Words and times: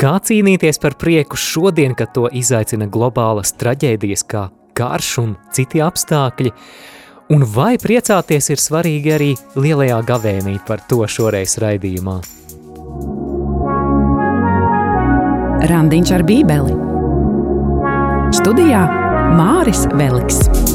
Kā 0.00 0.14
cīnīties 0.24 0.78
par 0.80 0.94
prieku 0.96 1.36
šodien, 1.36 1.92
kad 1.92 2.14
to 2.16 2.22
izaicina 2.32 2.86
globālas 2.88 3.52
traģēdijas 3.60 4.22
kā 4.32 4.46
karš 4.72 5.10
un 5.20 5.34
citi 5.52 5.82
apstākļi? 5.84 6.54
Un 7.36 7.44
vai 7.44 7.74
priecāties 7.76 8.48
ir 8.48 8.62
svarīgi 8.64 9.12
arī 9.12 9.28
lielajā 9.60 10.00
gavēnī 10.08 10.56
par 10.64 10.80
to 10.88 11.04
šoreiz 11.04 11.58
raidījumā? 11.60 12.16
Randiņš 15.68 16.16
ar 16.16 16.24
bībeli 16.32 16.80
Studijā 18.40 18.86
Māris 19.36 19.84
Veliks. 19.92 20.69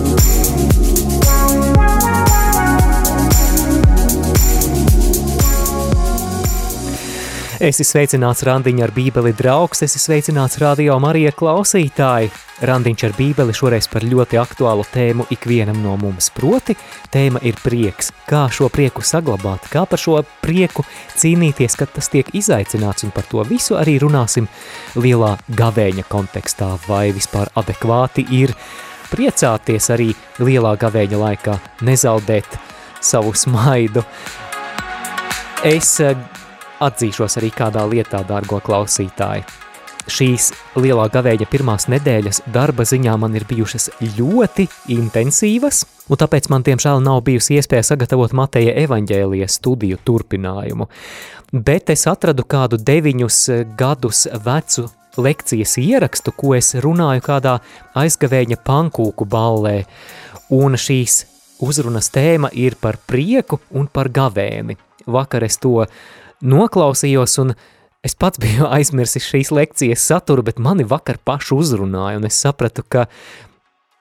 Es 7.56 7.78
esmu 7.80 7.86
sveicināts 7.88 8.42
Randiņa 8.44 8.84
ar 8.84 8.92
bībeli 8.92 9.32
draugs, 9.32 9.80
es 9.86 9.94
esmu 9.96 10.02
sveicināts 10.10 10.58
radio 10.60 10.98
Marija 11.00 11.32
klausītāji. 11.32 12.28
Randiņš 12.68 13.06
ar 13.08 13.14
bībeli 13.16 13.56
šoreiz 13.56 13.88
par 13.88 14.04
ļoti 14.04 14.40
aktuālu 14.42 14.84
tēmu 14.92 15.24
ikvienam 15.32 15.80
no 15.80 15.94
mums, 16.00 16.28
proti 16.36 16.76
tēma 17.14 17.40
ir 17.48 17.56
prieks. 17.64 18.12
Kā 18.28 18.44
šo 18.52 18.68
prieku 18.74 19.06
saglabāt, 19.08 19.70
kā 19.72 19.86
par 19.88 20.04
šo 20.04 20.18
prieku 20.44 20.84
cīnīties, 21.16 21.80
kad 21.80 21.96
tas 21.96 22.12
tiek 22.12 22.34
izaicināts, 22.36 23.08
un 23.08 23.16
par 23.16 23.24
to 23.32 23.48
visu 23.48 23.80
arī 23.80 23.96
runāsim 24.04 24.52
lielā 25.00 25.38
gavēņa 25.56 26.10
kontekstā, 26.12 26.74
vai 26.90 27.14
vispār 27.16 27.54
adekvāti 27.56 28.28
ir 28.36 28.52
priecāties 29.14 29.94
arī 29.96 30.12
lielā 30.44 30.76
gavēņa 30.84 31.24
laikā, 31.24 31.60
nezaudēt 31.88 32.60
savu 33.00 33.32
smaidu. 33.32 34.04
Es 35.64 36.02
Atzīšos 36.84 37.38
arī 37.40 37.52
kādā 37.56 37.86
lietā, 37.88 38.20
dārgo 38.28 38.60
klausītāji. 38.64 39.46
Šīs 40.12 40.52
lielā 40.78 41.08
gavēņa 41.10 41.48
pirmās 41.50 41.88
nedēļas 41.90 42.44
darba 42.54 42.84
ziņā 42.86 43.16
man 43.18 43.34
ir 43.40 43.46
bijušas 43.50 43.88
ļoti 44.18 44.68
intensīvas, 44.94 45.80
un 46.12 46.20
tāpēc 46.22 46.50
man 46.54 46.66
tiemžēl 46.68 47.02
nav 47.02 47.24
bijusi 47.26 47.58
iespēja 47.58 47.88
sagatavot 47.90 48.36
Mateja 48.38 48.76
evaņģēlijas 48.84 49.58
studiju 49.58 49.98
turpinājumu. 50.06 50.86
Bet 51.56 51.90
es 51.90 52.06
atradu 52.12 52.46
kādu 52.46 52.78
deviņus 52.78 53.40
gadus 53.80 54.28
vecu 54.46 54.86
lekcijas 55.18 55.78
ierakstu, 55.82 56.36
ko 56.38 56.54
es 56.58 56.76
runāju 56.84 57.24
kādā 57.26 57.56
aizgavēņa 57.98 58.60
pankūku 58.68 59.26
ballē, 59.32 59.80
un 60.54 60.78
šīs 60.78 61.24
uzrunas 61.66 62.12
tēma 62.14 62.52
ir 62.54 62.78
par 62.82 63.00
prieku 63.08 63.62
un 63.74 63.88
par 63.88 64.12
gavēni. 64.14 64.78
Vakar 65.06 65.46
es 65.46 65.58
to 65.62 65.86
noklausījos 66.46 67.40
un 67.44 67.54
es 68.06 68.16
pats 68.18 68.40
biju 68.42 68.70
aizmirsis 68.78 69.28
šīs 69.28 69.52
lekcijas 69.56 70.06
saturu, 70.06 70.46
bet 70.46 70.62
mani 70.62 70.86
vakar 70.88 71.20
pašu 71.24 71.60
uzrunāja 71.64 72.20
un 72.22 72.30
es 72.30 72.40
sapratu, 72.42 72.86
ka 72.88 73.08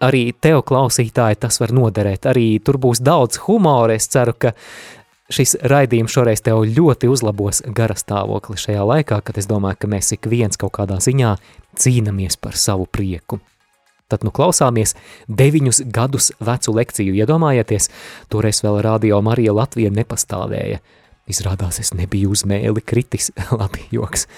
arī 0.05 0.27
tev 0.33 0.64
klausītāji 0.69 1.41
tas 1.41 1.61
var 1.62 1.73
noderēt, 1.75 2.28
arī 2.28 2.59
tur 2.64 2.78
būs 2.83 3.01
daudz 3.05 3.41
humora, 3.47 3.97
es 3.97 4.11
ceru, 4.12 4.34
ka 4.36 4.53
šis 5.33 5.56
raidījums 5.64 6.12
šoreiz 6.12 6.42
tev 6.45 6.67
ļoti 6.69 7.09
uzlabos 7.09 7.62
gara 7.75 7.97
stāvokli 7.97 8.58
šajā 8.61 8.84
laikā, 8.84 9.23
kad 9.25 9.41
es 9.41 9.48
domāju, 9.48 9.81
ka 9.81 9.91
mēs 9.95 10.12
ik 10.19 10.29
viens 10.29 10.61
kaut 10.61 10.75
kādā 10.77 11.01
ziņā 11.01 11.36
cīnamies 11.81 12.36
par 12.36 12.58
savu 12.61 12.84
prieku. 12.84 13.41
Tad 14.12 14.27
nu 14.27 14.29
klausāmies 14.34 14.92
deviņus 15.33 15.81
gadus 15.89 16.29
vecu 16.45 16.75
lekciju, 16.77 17.14
iedomājieties, 17.17 17.89
toreiz 18.29 18.61
vēl 18.61 18.83
Radio 18.84 19.23
Marija 19.25 19.56
Latvija 19.56 19.95
nepastāvēja– 19.95 20.83
Izrādās, 21.30 21.80
es 21.80 21.94
nebiju 21.97 22.34
uz 22.34 22.44
mēli 22.48 22.84
kritis, 22.84 23.30
labi 23.61 23.86
joks. 23.94 24.28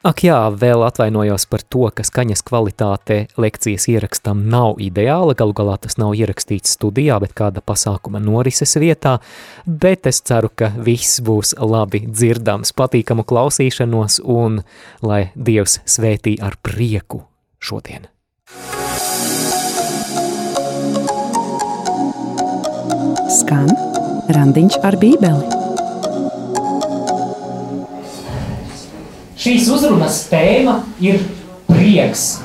Ak 0.00 0.22
jā, 0.24 0.38
vēl 0.48 0.80
atvainojos 0.86 1.44
par 1.50 1.60
to, 1.68 1.82
ka 1.92 2.00
skaņas 2.06 2.40
kvalitāte 2.48 3.18
lekcijas 3.36 3.84
ierakstam 3.92 4.46
nav 4.48 4.78
ideāla, 4.80 5.34
galu 5.36 5.52
galā 5.52 5.74
tas 5.76 5.98
nav 6.00 6.14
ierakstīts 6.16 6.72
studijā, 6.78 7.18
bet 7.20 7.34
kāda 7.36 7.60
pasākuma 7.60 8.22
norises 8.24 8.72
vietā, 8.80 9.18
bet 9.66 10.08
es 10.08 10.22
ceru, 10.24 10.48
ka 10.48 10.72
viss 10.80 11.20
būs 11.20 11.52
labi 11.60 12.06
dzirdams, 12.08 12.72
patīkamu 12.72 13.28
klausīšanos 13.28 14.22
un 14.24 14.62
lai 15.04 15.26
Dievs 15.36 15.82
svētī 15.84 16.38
ar 16.40 16.56
prieku 16.64 17.26
šodien. 17.60 18.08
Skan 23.28 23.68
randiņš 24.32 24.80
ar 24.80 24.96
bībeli. 24.96 25.59
Šīs 29.40 29.70
uzrunas 29.72 30.26
tēma 30.28 30.82
ir 31.00 31.22
prieks. 31.64 32.40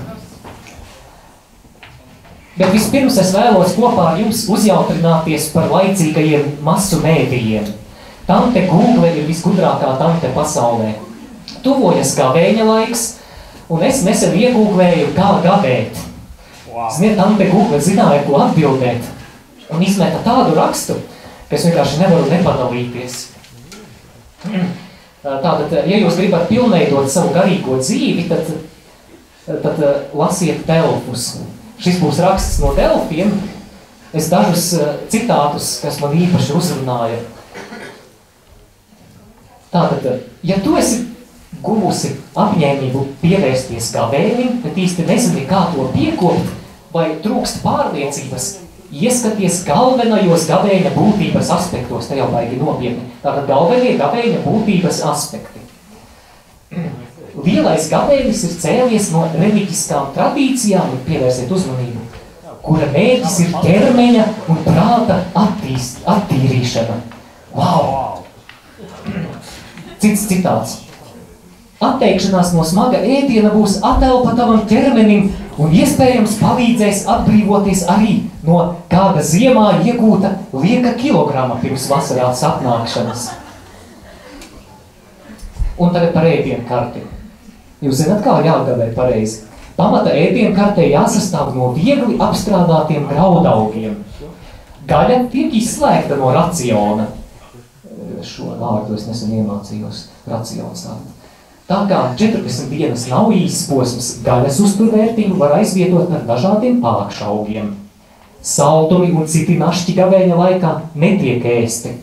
Bet 2.55 2.71
vispirms 2.71 3.17
es 3.19 3.33
vēlos 3.35 3.73
kopā 3.75 4.13
ar 4.13 4.21
jums 4.21 4.45
uzjautrināties 4.47 5.49
par 5.51 5.67
laicīgajiem 5.73 6.53
masu 6.63 7.01
mēdījiem. 7.03 7.67
Tante 8.25 8.63
Google 8.69 9.09
ir 9.11 9.27
visgudrākā 9.27 9.89
tante 9.99 10.31
pasaulē. 10.37 10.93
Tuvojas 11.65 12.13
gavēņa 12.15 12.69
laiks, 12.69 13.03
un 13.67 13.83
es 13.83 13.99
nesen 14.07 14.37
iegūglēju, 14.39 15.11
kā 15.17 15.33
gavēt. 15.43 15.99
Wow. 16.71 16.87
Ziniet, 16.95 17.19
tante 17.19 17.49
Google 17.51 17.81
zināja, 17.83 18.23
ko 18.23 18.39
atbildēt, 18.45 19.11
un 19.67 19.83
izmeta 19.83 20.23
tādu 20.23 20.55
rakstu, 20.55 20.95
ka 21.49 21.59
es 21.59 21.67
vienkārši 21.67 22.01
nevaru 22.05 22.31
nepadalīties. 22.31 23.21
Mm. 24.47 24.84
Tātad, 25.25 25.71
ja 25.89 25.97
jūs 25.97 26.19
gribat 26.19 26.45
pilnveidot 26.51 27.09
savu 27.09 27.31
garīgo 27.33 27.79
dzīvi, 27.79 28.27
tad, 28.29 28.51
tad 29.63 29.79
lasiet 30.13 30.61
Delfus. 30.67 31.39
Šis 31.81 31.97
būs 31.97 32.21
raksts 32.21 32.59
no 32.61 32.75
Delfiem. 32.77 33.33
Es 34.15 34.29
dažus 34.31 34.69
citātus, 35.11 35.79
kas 35.81 35.97
man 35.99 36.13
īpaši 36.15 36.53
uzrunāja. 36.55 37.17
Tātad, 39.73 40.05
ja 40.45 40.59
tu 40.63 40.77
esi 40.79 41.01
guvusi 41.65 42.13
apņēmību 42.37 43.01
pievērsties 43.23 43.89
kā 43.95 44.05
vēlim, 44.13 44.61
bet 44.63 44.77
īsti 44.77 45.07
nezini, 45.09 45.47
kā 45.49 45.65
to 45.73 45.89
piekopt, 45.95 46.53
vai 46.93 47.09
trūkst 47.25 47.63
pārliecības, 47.65 48.45
Ieskaties 48.95 49.63
galvenajos 49.67 50.45
gavēņa 50.47 50.93
būtības 50.95 51.49
aspektos, 51.51 52.07
te 52.07 52.15
jau 52.19 52.29
baigi 52.31 52.59
nopietni. 52.59 53.09
Tātad 53.23 53.49
galvenie 53.49 53.95
gavēņa 53.99 54.43
būtības 54.45 55.01
aspekti. 55.09 55.63
Lielais 57.43 57.89
gavēnis 57.91 58.43
ir 58.47 58.53
cēlies 58.61 59.09
no 59.11 59.25
reliģiskām 59.33 60.13
tradīcijām, 60.15 60.93
un 60.95 61.03
pievērsiet 61.09 61.51
uzmanību, 61.51 62.05
kura 62.63 62.87
mērķis 62.93 63.37
ir 63.43 63.57
ķermeņa 63.65 64.29
un 64.53 64.63
prāta 64.63 65.19
attīst, 65.43 65.99
attīrīšana. 66.15 66.95
Wow! 67.55 68.23
Cits 69.99 70.25
citāts. 70.31 70.79
Atteikšanās 71.83 72.53
no 72.55 72.63
smaga 72.63 73.01
ēdiena 73.03 73.51
būs 73.51 73.81
atelpa 73.83 74.31
tavam 74.37 74.63
ķermenim 74.69 75.27
un 75.61 75.73
iespējams 75.75 76.37
palīdzēs 76.41 77.05
atbrīvoties 77.11 77.85
arī 77.91 78.17
no 78.45 78.59
kāda 78.91 79.23
ziemā 79.25 79.69
iegūta 79.85 80.35
lieka 80.53 80.93
kilograma 80.99 81.59
pirms 81.61 81.87
vasarās 81.91 82.43
atnākšanas. 82.47 83.27
Un 85.75 85.91
tagad 85.91 86.13
par 86.15 86.27
ēdienu 86.29 86.63
karti. 86.69 87.03
Jūs 87.83 87.99
zināt, 87.99 88.23
kā 88.23 88.39
jāgavē 88.45 88.91
pareizi? 88.95 89.43
Pamata 89.75 90.13
ēdienu 90.15 90.55
kartē 90.55 90.85
jāsastāv 90.87 91.51
no 91.55 91.73
viegli 91.75 92.15
apstrādātiem 92.23 93.09
graudaugiem. 93.09 93.97
Gaļa 94.87 95.25
tiek 95.33 95.55
izslēgta 95.59 96.15
no 96.19 96.31
raciona. 96.35 97.09
Šo 98.25 98.55
vārdu 98.59 98.95
es 98.95 99.09
nesen 99.09 99.35
iemācījos. 99.41 100.05
Racions 100.29 100.87
tātad. 100.87 101.14
Tā 101.65 101.79
kā 101.89 101.99
40 102.13 102.67
dienas 102.69 103.07
nav 103.09 103.31
īsts 103.33 103.65
posms, 103.71 104.09
gaļas 104.25 104.59
uzturvērtību 104.61 105.39
var 105.39 105.55
aizvietot 105.57 106.11
ar 106.13 106.21
dažādiem 106.27 106.77
pākšaugiem. 106.83 107.71
Saldumi 108.45 109.09
un 109.17 109.25
citi 109.25 109.55
našķi 109.57 109.95
gavēņa 109.97 110.37
laikā 110.37 110.75
netiek 110.93 111.47
ēsti. 111.55 111.95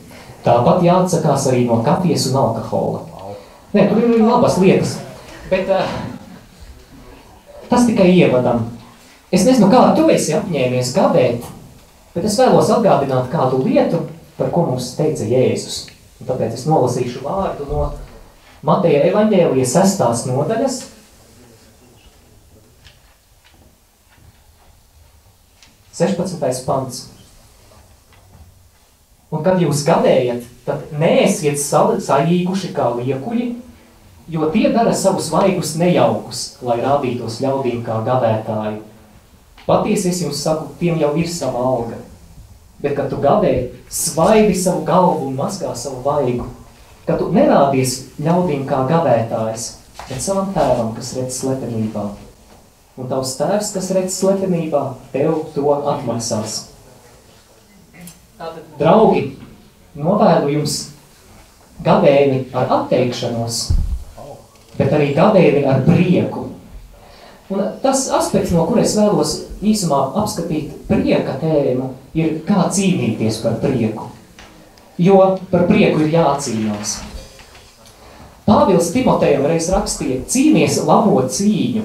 Tāpat 0.43 0.83
jāatsakās 0.83 1.47
arī 1.53 1.63
no 1.69 1.79
kafijas 1.87 2.27
un 2.33 2.41
alkohola. 2.41 3.05
Nē, 3.71 3.87
tur 3.87 4.03
ir 4.03 4.27
labas 4.27 4.59
lietas, 4.59 4.97
bet 5.47 5.71
uh, 5.71 5.87
tas 7.71 7.87
tikai 7.87 8.11
ievadam. 8.11 8.67
Es 9.31 9.47
nezinu, 9.47 9.71
kā 9.71 9.93
tu 9.95 10.11
esi 10.11 10.35
apņēmies 10.37 10.91
gavēt, 10.99 11.47
bet 12.17 12.27
es 12.27 12.35
vēlos 12.43 12.75
atgādināt 12.75 13.31
kādu 13.31 13.63
lietu, 13.63 14.03
par 14.37 14.51
ko 14.51 14.67
mums 14.73 14.91
teica 14.99 15.31
Jēzus. 15.31 15.85
Un 16.19 16.35
tāpēc 16.35 16.59
es 16.59 16.67
nolasīšu 16.67 17.23
vārdu 17.23 17.71
no 17.71 17.93
Mateja 18.63 19.09
evaņģēlija 19.09 19.67
sestās 19.67 20.23
nodaļas. 20.29 20.77
Sešpadsmitais 25.93 26.63
pants. 26.67 27.01
Un 29.33 29.43
kad 29.43 29.59
jūs 29.59 29.83
gadējat, 29.87 30.47
tad 30.67 30.95
neesiet 30.95 31.59
sajīguši 31.59 32.71
kā 32.77 32.87
liekuļi, 33.01 33.49
jo 34.31 34.49
tie 34.55 34.69
dara 34.71 34.95
savus 34.95 35.33
vaigus 35.33 35.75
nejaukus, 35.81 36.45
lai 36.63 36.79
rādītos 36.85 37.41
ļaudīm 37.43 37.83
kā 37.87 37.99
gavētāji. 38.07 38.79
Patiesi 39.67 40.11
es 40.13 40.23
jums 40.23 40.39
saku, 40.43 40.71
tiem 40.79 41.03
jau 41.03 41.13
ir 41.19 41.29
sava 41.31 41.67
alga. 41.67 41.99
Bet, 42.83 42.95
kad 42.95 43.11
tu 43.11 43.19
gavē, 43.23 43.55
svaidi 43.91 44.55
savu 44.59 44.83
galvu 44.87 45.29
un 45.29 45.39
mazgā 45.39 45.75
savu 45.79 46.03
vaigu, 46.07 46.47
kad 47.07 47.19
tu 47.19 47.31
nerādies 47.35 47.97
ļaudīm 48.23 48.67
kā 48.69 48.83
gavētājs, 48.91 49.69
bet 50.09 50.23
savam 50.23 50.53
tēvam, 50.55 50.93
kas 50.97 51.15
redz 51.19 51.41
slepenībā. 51.41 52.05
Un 53.01 53.09
tavs 53.09 53.35
tēvs, 53.39 53.73
kas 53.75 53.91
redz 53.97 54.15
slepenībā, 54.21 54.83
tev 55.15 55.47
to 55.55 55.73
atmaksās. 55.79 56.59
Draugi, 58.79 59.23
novēlu 59.97 60.51
jums 60.57 60.79
gavēni 61.85 62.45
ar 62.57 62.71
atteikšanos, 62.81 63.61
bet 64.79 64.93
arī 64.93 65.13
gavēni 65.17 65.65
ar 65.69 65.85
prieku. 65.87 66.49
Un 67.53 67.63
tas 67.83 68.07
aspekts, 68.17 68.53
no 68.55 68.65
kur 68.69 68.81
es 68.81 68.95
vēlos 68.97 69.35
īsumā 69.61 69.99
apskatīt 70.23 70.73
prieka 70.89 71.37
tēmu, 71.43 71.91
ir 72.17 72.41
kā 72.47 72.67
cīnīties 72.73 73.43
par 73.45 73.59
prieku. 73.63 74.09
Jo 75.03 75.19
par 75.51 75.67
prieku 75.71 76.05
ir 76.05 76.13
jācīnās. 76.15 77.01
Pāvils 78.47 78.91
Timotejam 78.95 79.47
reiz 79.49 79.69
rakstīja, 79.73 80.23
cīnies 80.31 80.81
labo 80.87 81.23
cīņu. 81.31 81.85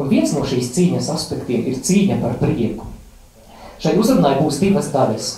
Un 0.00 0.10
viens 0.10 0.32
no 0.34 0.44
šīs 0.46 0.72
cīņas 0.74 1.10
aspektiem 1.14 1.66
ir 1.70 1.80
cīņa 1.84 2.18
par 2.22 2.38
prieku. 2.40 2.88
Šai 3.82 3.96
uzrunai 4.00 4.36
būs 4.40 4.60
divas 4.62 4.88
daļas. 4.94 5.28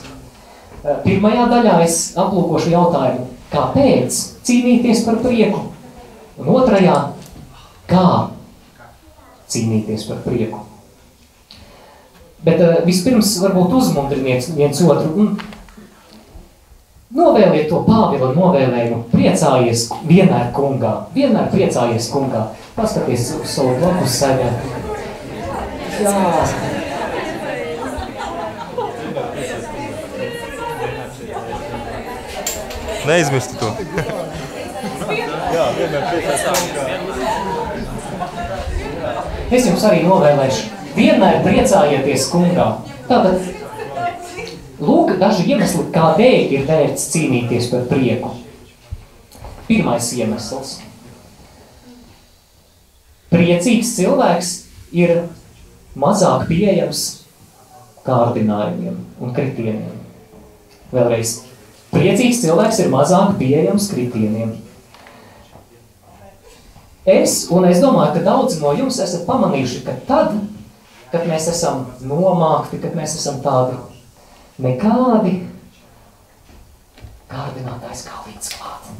Pirmajā 1.02 1.48
daļā 1.50 1.80
es 1.82 1.98
aplūkošu 2.20 2.70
jautājumu, 2.70 3.26
kāpēc 3.50 4.20
cīnīties 4.46 5.02
par 5.06 5.18
prieku? 5.24 5.64
Un 6.36 6.50
otrajā, 6.52 6.96
kā 7.90 8.06
cīnīties 9.50 10.06
par 10.10 10.22
prieku. 10.26 10.62
Bet 12.46 12.60
uh, 12.62 12.80
vispirms 12.86 13.32
varbūt 13.42 13.74
uzmundriniet 13.80 14.46
viens 14.54 14.82
otru 14.84 15.14
un 15.16 15.32
novēliet 17.16 17.68
to 17.70 17.80
Pāvila 17.86 18.32
novēlējumu, 18.36 19.04
priecājies 19.12 19.86
vienmēr 20.08 20.50
kungā, 20.56 20.92
vienmēr 21.16 21.50
priecājies 21.52 22.10
kungā. 22.12 22.42
Paskaties 22.76 23.30
uz 23.40 23.48
savu 23.56 23.76
blakus 23.80 24.18
sēdē. 24.20 24.50
Jā. 26.02 26.16
Neizmirsti 33.06 33.60
to. 33.60 33.68
Jā, 35.56 35.66
vienmēr 35.78 36.08
priecājies 36.10 36.42
kungā. 36.52 36.84
Es 39.46 39.62
jums 39.62 39.84
arī 39.86 40.02
novēlēšu, 40.02 40.62
vienmēr 40.96 41.38
priecājieties 41.46 42.28
kungā. 42.32 42.66
Tātad, 43.06 43.38
lūk, 44.80 45.14
daži 45.20 45.46
iemesli, 45.50 45.86
kādēļ 45.94 46.52
ir 46.56 46.66
vērts 46.68 47.08
cīnīties 47.12 47.70
par 47.72 47.86
prieku. 47.90 48.32
Pirmais 49.66 50.12
iemesls. 50.14 50.76
Priecīgs 53.32 53.96
cilvēks 53.96 54.52
ir 54.94 55.26
mazāk 55.98 56.46
pieejams 56.50 57.02
kārdinājumiem 58.06 59.00
un 59.20 59.34
kritieniem. 59.34 59.96
Vēlreiz, 60.92 61.40
priecīgs 61.90 62.44
cilvēks 62.44 62.84
ir 62.84 62.92
mazāk 62.92 63.34
pieejams 63.40 63.90
kritieniem. 63.90 64.54
Es, 67.06 67.44
un 67.54 67.66
es 67.68 67.82
domāju, 67.82 68.16
ka 68.16 68.24
daudzi 68.26 68.60
no 68.62 68.72
jums 68.74 68.98
esat 69.02 69.26
pamanījuši, 69.28 69.82
ka 69.86 69.94
tad, 70.08 70.32
kad 71.12 71.26
mēs 71.30 71.46
esam 71.52 71.84
nomākti, 72.02 72.80
kad 72.82 72.96
mēs 72.98 73.14
esam 73.18 73.38
tādi 73.44 73.78
nekādi, 74.62 75.34
kārdinātājs 77.30 78.06
kā 78.06 78.22
līdz 78.26 78.52
klāt. 78.54 78.90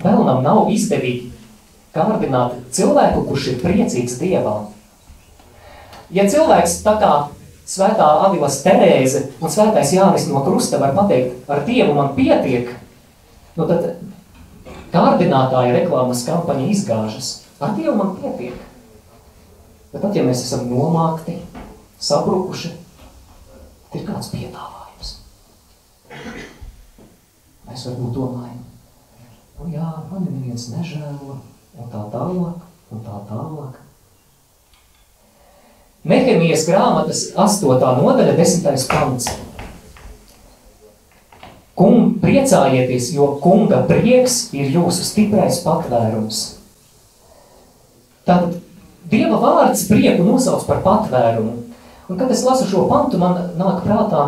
Vēlnam 0.00 0.40
nav 0.44 0.70
izdevīgi 0.72 1.28
kārdināt 1.94 2.56
cilvēku, 2.72 3.26
kurš 3.28 3.50
ir 3.52 3.58
priecīgs 3.64 4.16
Dievā. 4.20 4.54
Ja 6.14 6.24
cilvēks 6.30 6.80
tā 6.86 6.94
kā 7.02 7.12
svētā 7.68 8.06
Avilas 8.26 8.60
Terēze 8.64 9.26
un 9.38 9.52
svētais 9.52 9.92
Jānis 9.94 10.26
no 10.30 10.42
krusta 10.46 10.80
var 10.82 10.94
pateikt, 10.96 11.36
ar 11.50 11.62
Dievu 11.66 11.94
man 11.98 12.14
pietiek, 12.16 12.72
nu 13.58 13.68
tad 13.68 13.92
kārdinātāja 14.94 15.76
reklāmas 15.76 16.24
kampaņa 16.26 16.66
izgāžas. 16.72 17.30
Ar 17.60 17.76
Dievu 17.76 17.98
man 17.98 18.16
pietiek. 18.16 18.56
Bet 19.90 20.02
tad, 20.02 20.14
ja 20.16 20.22
mēs 20.24 20.44
esam 20.46 20.68
nomākti, 20.70 21.36
sabrukuši, 22.00 22.72
ir 23.94 24.06
kāds 24.06 24.30
piedāvājums. 24.32 25.12
Mēs 27.68 27.86
varbūt 27.88 28.16
domājam, 28.16 28.62
nu 29.58 29.68
jā, 29.74 29.90
mani 30.10 30.32
neviens 30.34 30.70
nežēlo, 30.74 31.36
un 31.78 31.92
tā 31.92 32.02
tālāk, 32.12 32.66
un 32.90 33.04
tā 33.06 33.20
tālāk. 33.30 33.78
Nehemijas 36.10 36.64
grāmatas 36.68 37.26
8. 37.36 37.76
nodaļa, 38.00 38.34
10. 38.38 38.88
pants. 38.88 39.28
Kung, 41.76 42.16
priecājieties, 42.20 43.12
jo 43.16 43.34
kunga 43.40 43.82
prieks 43.88 44.48
ir 44.56 44.72
jūsu 44.72 45.04
stiprais 45.04 45.60
patvērums. 45.64 46.40
Tātad 48.28 48.58
Dieva 49.10 49.40
vārds 49.42 49.88
prieku 49.90 50.22
nosauc 50.22 50.62
par 50.68 50.84
patvērumu. 50.84 51.69
Un, 52.10 52.18
kad 52.18 52.30
es 52.30 52.42
lasu 52.42 52.66
šo 52.66 52.88
pantu, 52.90 53.20
man 53.22 53.36
nāk 53.54 53.84
prātā 53.84 54.24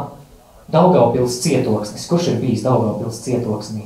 Daugavpils 0.71 1.41
cietoksnis. 1.43 2.05
Kurš 2.07 2.29
ir 2.31 2.37
bijis 2.39 2.63
Daugavpils 2.63 3.19
cietoksnī? 3.25 3.83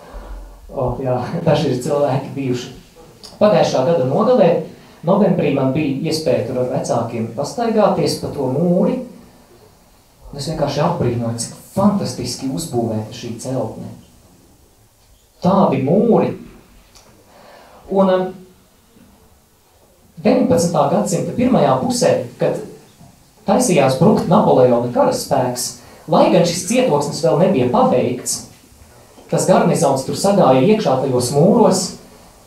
oh, 0.72 0.96
jā, 1.04 1.18
daži 1.44 1.74
ir 1.74 1.82
cilvēki 1.84 2.32
bijuši. 2.32 2.70
Pagājušā 3.36 3.82
gada 3.90 4.06
nogalē, 4.08 4.48
novembrī 5.04 5.52
man 5.52 5.74
bija 5.76 6.08
iespēja 6.08 6.46
tur 6.48 6.62
ar 6.62 6.72
vecākiem 6.72 7.28
pastaigāties 7.36 8.16
pa 8.22 8.32
to 8.32 8.48
mūri. 8.56 8.96
Un 10.30 10.40
es 10.40 10.48
vienkārši 10.48 10.80
apbrīnoju, 10.86 11.44
cik 11.44 11.60
fantastiski 11.74 12.48
uzbūvēta 12.56 13.12
šī 13.20 13.34
celtne. 13.44 13.92
Tādi 15.44 15.84
mūri. 15.84 16.32
Un 17.92 18.16
19. 20.24 20.72
Um, 20.72 20.90
gadsimta 20.96 21.36
pirmajā 21.36 21.76
pusē, 21.84 22.16
kad 22.40 22.56
taisījās 23.50 23.98
brukt 23.98 24.30
Napoleona 24.30 24.92
karaspēks, 24.94 25.68
lai 26.10 26.28
gan 26.32 26.46
šis 26.46 26.68
cietoksnis 26.70 27.22
vēl 27.26 27.42
nebija 27.42 27.70
pabeigts, 27.74 28.44
tas 29.30 29.46
garnizons 29.50 30.06
tur 30.06 30.18
sagāja 30.18 30.62
iekšā 30.62 31.00
tajos 31.02 31.32
mūros, 31.34 31.82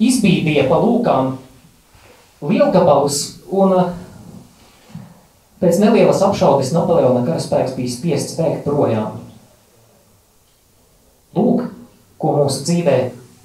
izbīdīja 0.04 0.66
pa 0.72 0.80
lūkām 0.80 1.36
lielgabalus 2.44 3.20
un 3.52 3.76
uh, 3.78 3.92
Pēc 5.64 5.78
nelielas 5.80 6.20
apšaudes 6.20 6.74
Napoleona 6.76 7.22
karaspēks 7.24 7.78
bija 7.78 7.88
spiests 7.88 8.34
bēgt 8.36 8.66
projām. 8.66 9.14
Lūk, 11.38 11.70
ko 12.20 12.34
mūsu 12.36 12.66
dzīvē 12.68 12.96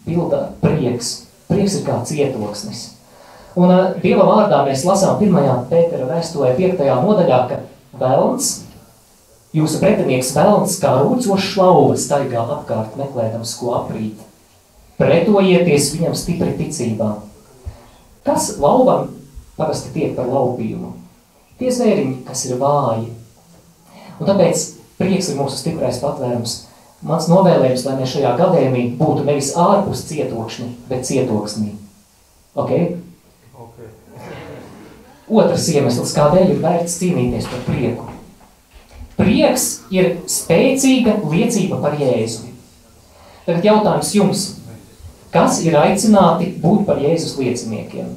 pilda 0.03 0.41
prieks. 0.59 1.12
Prieks 1.47 1.77
ir 1.79 1.85
kā 1.87 2.00
cietoksnis. 2.09 2.98
Un 3.59 3.73
Dieva 3.99 4.23
vārdā 4.29 4.61
mēs 4.69 4.85
lasām 4.87 5.19
1. 5.19 5.65
Pētera 5.71 6.07
vēstulē 6.07 6.53
5. 6.55 6.83
nodaļā, 7.03 7.38
ka 7.50 7.57
velns, 7.99 8.50
jūsu 9.57 9.81
pretinieks 9.83 10.31
velns, 10.37 10.77
kā 10.79 10.93
rūcošs 11.00 11.57
lauva 11.59 11.97
staigā 11.99 12.45
apkārt 12.45 12.95
meklēdams, 13.00 13.57
ko 13.59 13.75
aprīt. 13.81 14.21
Pretojieties 14.99 15.91
viņam 15.97 16.15
stipri 16.19 16.53
ticībā. 16.59 17.17
Kas 18.27 18.53
lauvam 18.62 19.11
parasti 19.59 19.91
tiek 19.97 20.15
par 20.15 20.31
laupījumu? 20.31 20.93
Tie 21.59 21.75
zvēriņi, 21.75 22.21
kas 22.29 22.45
ir 22.47 22.61
vāji. 22.62 23.11
Un 24.19 24.31
tāpēc 24.31 24.65
prieks 25.00 25.33
ir 25.33 25.41
mūsu 25.41 25.59
stiprais 25.59 25.99
patvērums. 26.03 26.61
Mans 27.07 27.27
novēlējums, 27.31 27.85
lai 27.87 27.99
mēs 27.99 28.15
šajā 28.15 28.37
gadījumī 28.38 28.87
būtu 28.99 29.27
nevis 29.27 29.50
ārpus 29.59 30.07
cietokšņi, 30.11 30.71
bet 30.91 31.07
cietoksnī. 31.11 31.75
Ok? 32.55 32.65
okay. 32.67 33.08
Otrs 35.28 35.66
iemesls, 35.75 36.14
kādēļ 36.16 36.54
ir 36.54 36.62
vērts 36.62 36.97
cīnīties 37.00 37.49
par 37.50 37.64
prieku. 37.66 38.06
Prieks 39.18 39.66
ir 39.92 40.14
spēcīga 40.30 41.18
liecība 41.26 41.80
par 41.82 41.99
Jēzu. 42.00 42.47
Tagad 43.44 43.66
jautājums 43.66 44.14
jums. 44.14 44.44
Kas 45.32 45.58
ir 45.66 45.76
aicināti 45.76 46.52
būt 46.62 46.87
par 46.88 47.00
Jēzus 47.02 47.37
lieciniekiem? 47.40 48.14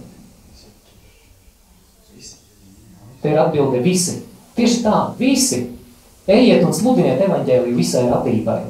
Te 3.22 3.34
ir 3.34 3.42
atbilde 3.42 3.82
visi. 3.84 4.22
Tieši 4.56 4.84
tā, 4.86 5.02
visi. 5.20 5.66
Ejiet 6.32 6.64
un 6.64 6.74
sludiniet 6.76 7.20
evaņģēliju 7.26 7.76
visai 7.76 8.06
radībai. 8.08 8.62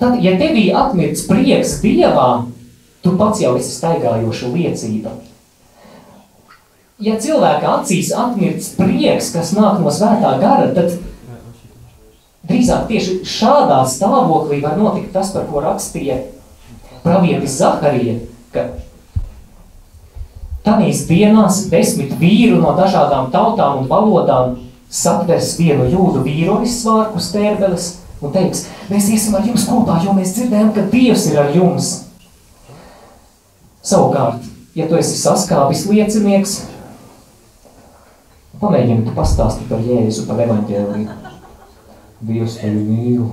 Tad, 0.00 0.18
ja 0.24 0.34
tevī 0.40 0.66
atmirts 0.74 1.22
prieks 1.28 1.78
Dievā, 1.84 2.48
tu 3.04 3.14
pats 3.20 3.44
jau 3.44 3.54
esi 3.60 3.70
staigājoša 3.76 4.50
liecība. 4.50 5.14
Ja 7.04 7.18
cilvēka 7.20 7.80
acīs 7.80 8.12
atmirts 8.16 8.70
prieks, 8.78 9.32
kas 9.34 9.52
nāk 9.56 9.82
no 9.82 9.90
svētā 9.92 10.36
gara, 10.40 10.70
tad 10.76 10.94
drīzāk 12.48 12.86
tieši 12.88 13.18
šādā 13.28 13.82
stāvoklī 13.90 14.62
var 14.62 14.78
notikt 14.80 15.12
tas, 15.12 15.34
par 15.34 15.44
ko 15.50 15.60
rakstīja 15.64 16.22
pravietis 17.04 17.58
Zaharija, 17.60 18.16
ka 18.54 18.70
Tanīs 20.64 21.02
dienās 21.04 21.66
desmit 21.68 22.14
vīru 22.16 22.56
no 22.62 22.70
dažādām 22.78 23.28
tautām 23.34 23.82
un 23.82 23.90
valodām 23.90 24.54
satvers 24.88 25.58
vienu 25.58 25.90
jūdu 25.92 26.22
vīru 26.24 26.62
svārku 26.64 27.20
stērbeles 27.20 27.90
un 28.24 28.32
teiks, 28.32 28.64
mēs 28.88 29.10
iesim 29.12 29.36
ar 29.36 29.44
jums 29.44 29.66
kopā, 29.68 29.98
jo 30.00 30.14
mēs 30.16 30.32
dzirdējam, 30.38 30.72
ka 30.72 30.86
Dievs 30.88 31.26
ir 31.28 31.42
ar 31.42 31.50
jums. 31.52 31.90
Savukārt, 33.84 34.46
ja 34.72 34.88
tu 34.88 34.96
esi 34.96 35.18
saskābis 35.20 35.84
liecinieks, 35.90 36.62
pamēģini 38.60 39.14
pastāstīt 39.16 39.70
par 39.70 39.82
Jēzu, 39.84 40.26
par 40.28 40.42
evaņģēliju. 40.44 41.16
Dievs 42.24 42.58
tevi 42.60 42.82
mīl. 42.88 43.24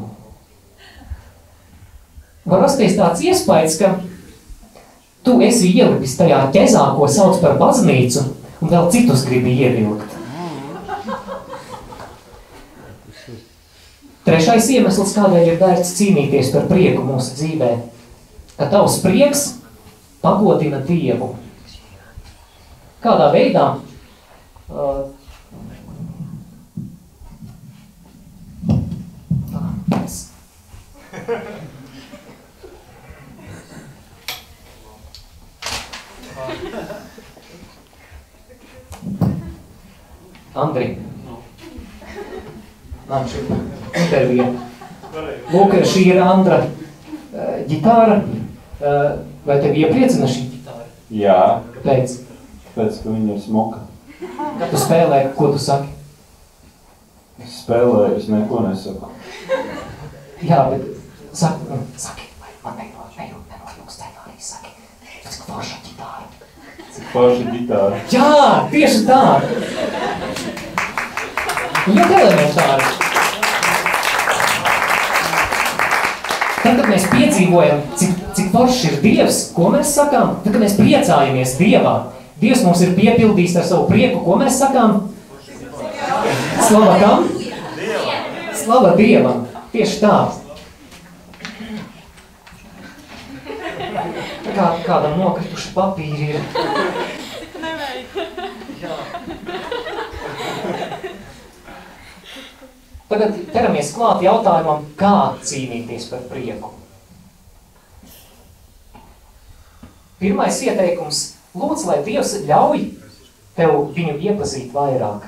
Var 2.45 2.63
rasties 2.63 2.97
tāds 2.97 3.21
iespējas, 3.21 3.77
ka 3.79 3.91
tu 5.25 5.37
esi 5.45 5.69
ielipis 5.75 6.17
tajā 6.19 6.41
ķezā, 6.53 6.87
ko 6.97 7.07
sauc 7.07 7.37
par 7.43 7.59
baznīcu, 7.61 8.25
un 8.61 8.73
vēl 8.73 8.89
citus 8.93 9.27
gribi 9.29 9.53
ievilkt. 9.61 10.17
Trešais 14.25 14.67
iemesls, 14.73 15.15
kādēļ 15.17 15.47
ir 15.53 15.61
vērts 15.61 15.95
cīnīties 15.97 16.51
par 16.53 16.67
prieku 16.69 17.05
mūsu 17.05 17.37
dzīvē, 17.39 17.71
ka 18.57 18.67
tavs 18.69 18.99
prieks 19.01 19.47
pagodina 20.21 20.81
Dievu. 20.85 21.31
Kādā 23.01 23.31
veidā? 23.33 23.65
Uh, 24.71 25.09
Andri, 40.53 40.97
man 43.09 43.27
šī 43.27 43.43
intervija. 43.91 44.47
Lūk, 45.51 45.75
šī 45.83 46.05
ir 46.13 46.23
Andra 46.23 46.63
uh, 46.63 47.59
ģitāra. 47.67 48.21
Uh, 48.79 49.19
vai 49.43 49.59
tevi 49.59 49.83
iepriecina 49.83 50.31
šī 50.31 50.47
ģitāra? 50.55 50.87
Jā. 51.11 51.39
Kāpēc? 51.75 52.21
Tāpēc, 52.71 53.03
ka 53.03 53.11
viņa 53.11 53.35
ir 53.35 53.43
smuka. 53.43 53.90
Kad 54.21 54.69
tu 54.69 54.77
spēlē, 54.77 55.23
ko 55.33 55.47
tu 55.49 55.59
saki? 55.61 55.89
Es 57.41 57.55
spēlēju, 57.63 58.19
es 58.19 58.27
neko 58.29 58.59
nesaku. 58.67 59.09
Jā, 60.45 60.59
bet 60.69 60.83
saki, 61.33 61.65
nu, 61.71 61.79
saki, 61.97 62.27
vai 62.41 62.53
man 62.61 62.77
nejūt, 62.77 63.15
nejūt, 63.17 63.47
nenojūks 63.49 63.97
scenārijas, 63.97 64.51
saki, 64.51 64.75
cik 65.25 65.47
forša 65.47 65.79
ģitāra. 65.87 66.29
Cik 66.91 67.09
forša 67.15 67.55
ģitāra. 67.55 68.03
Jā, 68.13 68.29
tieši 68.69 69.01
tā. 69.09 69.23
Ļoti 71.89 72.21
elementāri. 72.21 72.93
Tad, 76.61 76.77
kad 76.77 76.87
mēs 76.93 77.09
piedzīvojam, 77.09 77.85
cik, 77.97 78.17
cik 78.37 78.53
foršs 78.53 78.81
ir 78.85 79.01
Dievs, 79.01 79.43
ko 79.57 79.73
mēs 79.73 79.97
sakām? 79.97 80.37
Tad, 80.43 80.53
kad 80.53 80.61
mēs 80.61 80.77
priecājamies 80.77 81.57
Dievā, 81.57 81.95
Dievs 82.41 82.63
mums 82.65 82.79
ir 82.81 82.95
piepildījis 82.97 83.59
ar 83.61 83.65
savu 83.69 83.83
prieku, 83.85 84.23
ko 84.25 84.35
mēs 84.41 84.55
sakām? 84.57 84.95
Slava 86.65 86.95
kam? 86.97 87.27
Slava 88.57 88.93
Dievam. 88.97 89.43
Tieši 89.69 89.99
tā. 90.01 90.15
Kā, 94.51 94.65
kādam 94.87 95.19
nokrituši 95.19 95.73
papīri 95.75 96.31
ir. 96.33 96.39
Tagad 103.11 103.37
ķeramies 103.51 103.91
klāt 103.93 104.25
jautājumam, 104.25 104.87
kā 104.97 105.13
cīnīties 105.45 106.09
par 106.09 106.25
prieku. 106.31 106.73
Pirmais 110.17 110.57
ieteikums– 110.65 111.21
lūdz, 111.57 111.85
lai 111.89 112.01
Dievs 112.05 112.35
ļauj 112.47 112.87
tev 113.57 113.77
viņu 113.95 114.17
iepazīt 114.21 114.71
vairāk. 114.75 115.27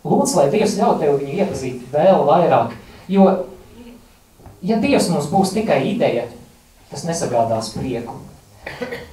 Lūdzu, 0.00 0.38
lai 0.38 0.48
Dievs 0.52 0.78
ļauj 0.78 0.98
tev 1.02 1.18
viņu 1.20 1.38
iepazīt 1.42 1.88
vēl 1.92 2.24
vairāk, 2.24 2.72
jo, 3.12 3.26
ja 4.64 4.78
Dievs 4.80 5.10
mums 5.12 5.28
būs 5.28 5.52
tikai 5.52 5.82
ideja, 5.90 6.24
tas 6.88 7.04
nesagādās 7.04 7.72
prieku. 7.74 8.16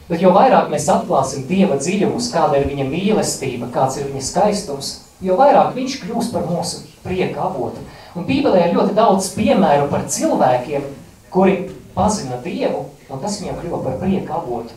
Bet 0.07 0.23
jo 0.23 0.31
vairāk 0.35 0.71
mēs 0.71 0.87
atklāsim 0.91 1.43
Dieva 1.47 1.75
dziļumus, 1.79 2.31
kāda 2.31 2.61
ir 2.61 2.69
viņa 2.71 2.87
mīlestība, 2.87 3.67
kāds 3.73 3.99
ir 3.99 4.07
viņa 4.07 4.23
skaistums, 4.23 4.93
jo 5.23 5.35
vairāk 5.39 5.75
viņš 5.75 5.99
kļūs 6.05 6.31
par 6.31 6.47
mūsu 6.47 6.85
prieka 7.03 7.43
avotu. 7.49 7.83
Un 8.15 8.27
Bībelē 8.27 8.67
ir 8.67 8.75
ļoti 8.77 8.95
daudz 8.95 9.29
piemēru 9.35 9.89
par 9.91 10.07
cilvēkiem, 10.07 10.87
kuri 11.31 11.57
pazina 11.95 12.39
Dievu, 12.43 12.85
un 13.11 13.23
tas 13.23 13.39
viņam 13.41 13.59
kļuva 13.59 13.83
par 13.83 13.99
prieka 14.03 14.39
avotu. 14.39 14.75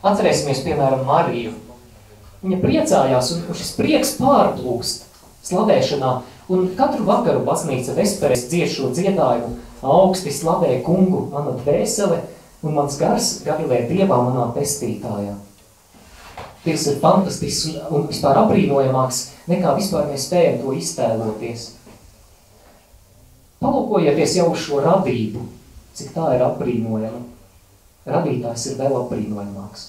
Atcerēsimies, 0.00 0.62
piemēram, 0.64 1.04
Mariju. 1.04 1.52
Viņa 2.40 2.58
priecājās, 2.62 3.34
un 3.36 3.56
šis 3.56 3.74
prieks 3.76 4.14
pārplūst 4.16 5.02
slavēšanā, 5.44 6.12
un 6.52 6.70
katru 6.78 7.04
vakaru 7.08 7.42
baznīca 7.44 7.92
vesperēs 7.98 8.46
dzied 8.48 8.72
šo 8.72 8.88
dziedājumu, 8.96 9.58
augsti 9.84 10.32
slavē 10.32 10.78
kungu, 10.86 11.26
mana 11.34 11.52
dvēsele, 11.58 12.22
un 12.64 12.76
mans 12.76 12.96
gars 13.00 13.28
gavilē 13.44 13.82
Dievā 13.90 14.18
manā 14.24 14.48
pestītājā. 14.56 15.36
Tas 16.64 16.86
ir 16.88 16.98
fantastisks 17.00 17.76
un, 17.88 18.04
vispār 18.08 18.40
abrīnojamāks, 18.42 19.20
nekā 19.48 19.74
vispār 19.78 20.08
mēs 20.10 20.26
spējam 20.28 20.58
to 20.60 20.74
iztēloties. 20.76 21.66
Palūkojieties 23.60 24.38
jau 24.40 24.50
uz 24.52 24.64
šo 24.64 24.80
radību, 24.84 25.44
cik 25.96 26.12
tā 26.16 26.34
ir 26.36 26.44
abrīnojama. 26.44 27.29
Radītājs 28.08 28.70
ir 28.70 28.78
vēl 28.80 28.94
abrīnojamāks. 29.02 29.88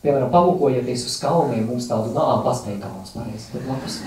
Piemēram, 0.00 0.30
palūkojieties 0.32 1.02
uz 1.04 1.18
kalniem, 1.20 1.66
mums 1.68 1.88
tādu 1.90 2.14
nā, 2.14 2.26
pasteikā 2.46 2.88
mums 2.88 3.12
pareizi, 3.12 3.50
bet 3.52 3.66
labas. 3.68 3.98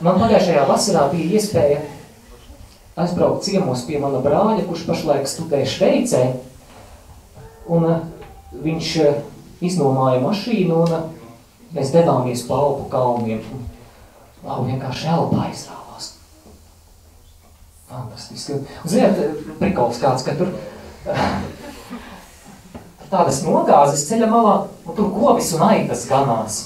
Man 0.00 0.20
pagājušajā 0.22 0.62
vasarā 0.70 1.02
bija 1.12 1.36
iespēja 1.36 1.82
aizbraukt 3.00 3.44
ciemos 3.44 3.84
pie 3.84 4.00
mana 4.00 4.22
brāļa, 4.24 4.64
kurš 4.68 4.86
pašlaik 4.88 5.28
studē 5.28 5.60
Šveicē, 5.68 6.22
un 7.68 7.86
viņš 8.64 8.94
iznomāja 9.68 10.24
mašīnu, 10.24 10.80
un 10.80 11.76
mēs 11.76 11.92
devāmies 11.92 12.46
pa 12.48 12.62
Alpu 12.64 12.88
kalniem. 12.92 13.44
Wow, 14.40 14.64
vienkārši 14.64 15.12
elpa 15.12 15.44
aizrāvās. 15.44 16.14
Fantastiski. 17.90 18.56
Un, 18.56 18.88
ziniet, 18.88 19.18
prikols 19.60 20.00
kāds, 20.00 20.24
ka 20.24 20.32
tur 20.38 20.54
tādas 23.10 23.42
nogāzes 23.46 24.06
ceļa 24.08 24.28
malā, 24.30 24.54
un 24.86 24.96
tur 24.96 25.10
govis 25.14 25.50
un 25.56 25.66
aitas 25.66 26.06
ganās. 26.10 26.60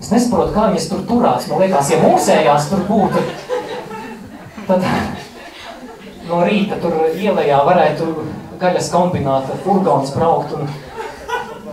Es 0.00 0.10
nesaprotu, 0.12 0.54
kā 0.54 0.68
viņas 0.70 0.88
tur 0.90 1.04
turās. 1.08 1.48
Man 1.50 1.62
liekas, 1.62 1.90
ja 1.92 2.00
mūsējās 2.02 2.70
tur 2.70 2.82
būtu, 2.88 3.22
tad 4.68 4.86
no 6.28 6.40
rīta 6.46 6.78
tur 6.82 6.98
ielējā 7.14 7.60
varētu 7.66 8.08
gaļas 8.60 8.90
kombināta 8.92 9.58
furgons 9.64 10.12
braukt 10.14 10.54
un 10.58 10.68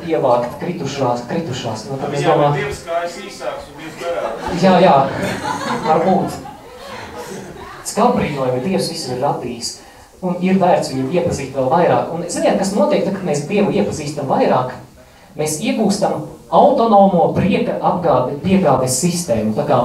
ievākt 0.07 0.57
kritušās, 0.61 1.25
kritušās. 1.29 1.85
Nu, 1.89 1.99
tad 2.01 2.15
es 2.17 2.25
domāju, 2.25 2.63
divas 2.63 2.81
kājas 2.87 3.19
īsāks 3.21 3.69
un 3.69 3.83
divas 3.83 3.99
garākas. 4.01 4.63
jā, 4.63 4.73
jā, 4.81 4.95
varbūt. 5.85 6.39
Skabrīnojumi 7.91 8.61
Dievs 8.63 8.91
visu 8.93 9.15
ir 9.15 9.23
radījis 9.25 9.71
un 10.21 10.37
ir 10.43 10.59
vērts 10.61 10.91
viņu 10.93 11.09
iepazīt 11.15 11.55
vēl 11.55 11.69
vairāk. 11.71 12.11
Un 12.13 12.25
ziniet, 12.29 12.57
kas 12.59 12.73
notiek, 12.75 13.03
tad, 13.05 13.17
kad 13.17 13.27
mēs 13.27 13.45
Dievu 13.49 13.73
iepazīstam 13.73 14.29
vairāk, 14.29 14.75
mēs 15.37 15.59
iegūstam 15.63 16.25
autonomo 16.51 17.29
prieka 17.35 17.77
apgāde, 17.79 18.37
piegādes 18.43 18.99
sistēmu. 19.01 19.55
Tā 19.57 19.65
kā 19.69 19.79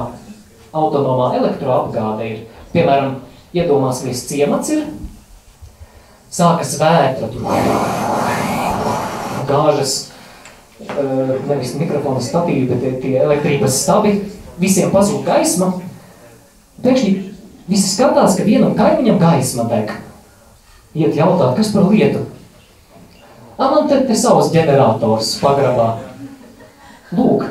autonomā 0.77 1.31
elektroapgāde 1.39 2.29
ir, 2.31 2.43
piemēram, 2.73 3.21
iedomāsimies 3.55 4.25
ciemats 4.29 4.73
ir, 4.75 4.85
sākas 6.33 6.75
vētra, 6.81 7.31
gāžas, 9.47 9.95
nevis 11.47 11.73
mikrofona 11.79 12.21
statīvi, 12.21 12.75
bet 12.75 12.99
tie 13.01 13.15
elektrības 13.23 13.79
stabi, 13.81 14.19
visiem 14.61 14.91
pazūd 14.93 15.23
gaisma, 15.25 15.71
pēkšņi 16.83 17.15
Visi 17.67 17.89
skatās, 17.91 18.37
ka 18.39 18.45
vienam 18.47 18.75
kaimiņam 18.77 19.17
gaisma 19.19 19.65
deg. 19.67 19.91
Iet 20.97 21.13
jautāt, 21.17 21.53
kas 21.59 21.69
par 21.75 21.91
lietu? 21.91 22.23
A, 23.57 23.69
man 23.69 23.87
te, 23.89 23.99
te 24.07 24.17
savs 24.17 24.49
ģenerators 24.53 25.35
pagrabā. 25.41 25.91
Lūk, 27.17 27.45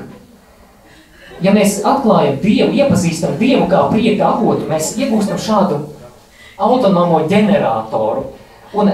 ja 1.43 1.55
mēs 1.55 1.81
atklājam 1.87 2.41
Dievu, 2.43 2.75
iepazīstam 2.77 3.39
Dievu 3.41 3.69
kā 3.71 3.87
prieka 3.93 4.33
avotu, 4.35 4.67
mēs 4.71 4.95
iegūstam 4.99 5.39
šādu 5.41 5.81
autonomo 6.59 7.23
ģeneratoru. 7.31 8.27
Un, 8.77 8.93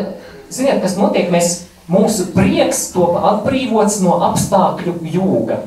ziniet, 0.52 0.82
kas 0.84 0.96
notiek, 1.00 1.30
mēs, 1.32 1.64
mūsu 1.90 2.28
prieks 2.34 2.90
top 2.94 3.18
atbrīvots 3.18 4.00
no 4.04 4.18
apstākļu 4.28 5.00
jūga. 5.12 5.62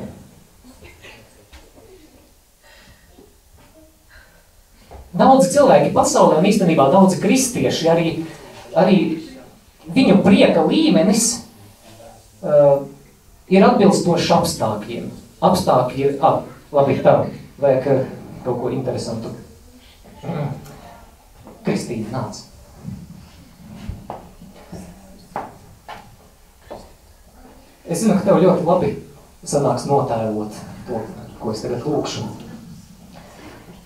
Daudzi 5.16 5.54
cilvēki 5.54 5.94
pasaulē, 5.96 6.40
un 6.40 6.48
īstenībā 6.48 6.90
daudzi 6.92 7.20
kristieši, 7.22 7.86
arī, 7.88 8.10
arī 8.76 8.98
viņu 9.96 10.20
prieka 10.24 10.64
līmenis 10.66 11.28
uh, 12.42 12.84
ir 13.48 13.64
atbilstošs 13.66 14.32
apstākļiem. 14.40 15.08
Apstākļi 15.46 16.16
ah, 16.24 16.42
labi, 16.74 16.98
tā, 17.04 17.16
vajag 17.62 17.88
uh, 17.92 18.04
kaut 18.44 18.60
ko 18.62 18.72
interesantu. 18.74 19.32
Kristīna, 21.66 22.08
nāc. 22.12 22.44
Es 27.86 28.02
zinu, 28.02 28.16
ka 28.18 28.26
tev 28.26 28.40
ļoti 28.42 28.66
labi 28.66 28.88
sanāks 29.46 29.86
notēlot 29.86 30.56
to, 30.88 31.02
ko 31.38 31.52
es 31.54 31.62
tagad 31.62 31.86
lūkšu. 31.86 32.45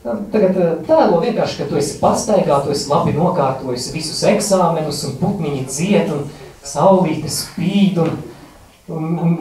Tagad 0.01 0.57
eh, 0.57 0.69
tēlo 0.89 1.19
vienkārši, 1.21 1.59
ka 1.61 1.67
tu 1.69 1.77
esi 1.77 1.99
pastaigā, 2.01 2.63
tu 2.65 2.73
esi 2.73 2.89
labi 2.89 3.13
nokārtojis 3.13 3.91
visus 3.93 4.23
eksāmenus 4.31 5.03
un 5.05 5.19
putniņi 5.21 5.67
dzied 5.69 6.13
un 6.15 6.23
saulīte 6.65 7.29
spīd 7.29 8.01
un, 8.01 8.15
un, 8.89 9.11
un 9.21 9.35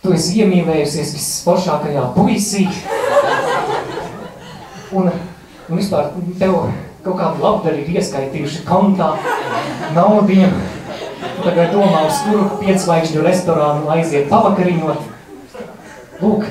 tu 0.00 0.14
esi 0.16 0.40
iemīlējusies 0.40 1.12
visforšākajā 1.18 2.06
puisī. 2.16 2.64
Un, 4.96 5.10
un 5.68 5.76
vispār 5.76 6.08
tev 6.40 6.56
kaut 7.04 7.18
kādu 7.20 7.44
labdarīgi 7.44 8.00
ieskaitījuši 8.00 8.64
kontā 8.64 9.10
naudiņu. 9.92 10.48
Tagad 11.42 11.74
domā, 11.76 12.06
uz 12.08 12.22
kuru 12.24 12.46
piecvaigžņu 12.62 13.26
restorānu 13.28 13.92
aiziet 13.92 14.32
pavakariņot. 14.32 15.04
Lūk, 16.22 16.48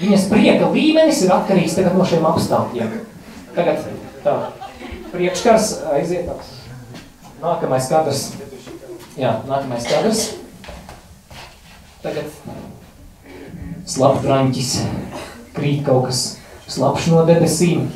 Viņas 0.00 0.30
prieka 0.30 0.68
līmenis 0.72 1.18
ir 1.26 1.32
atkarīgs 1.34 1.76
tagad 1.76 1.96
no 1.98 2.06
šiem 2.08 2.24
apstākļiem. 2.24 2.92
Tagad 3.52 3.82
tā, 4.24 4.36
priekškars 5.12 5.74
aiziet. 5.92 6.30
Nākamais 7.42 7.88
kadrs. 7.90 8.22
Jā, 9.20 9.34
nākamais 9.48 9.84
kadrs. 9.90 10.22
Tagad 12.00 12.32
slaptraņķis 13.90 14.74
krīt 15.56 15.84
kaut 15.84 16.08
kas 16.08 16.22
slapš 16.70 17.10
no 17.12 17.26
debesīm. 17.28 17.90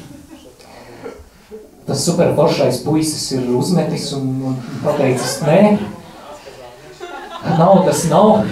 Tas 1.89 2.05
superforšais 2.05 2.83
puisis 2.85 3.25
ir 3.37 3.49
uzmetis 3.57 4.11
un, 4.17 4.29
un 4.51 4.61
pateicis, 4.85 5.39
nē, 5.45 5.59
naudas 7.59 8.07
nav, 8.09 8.47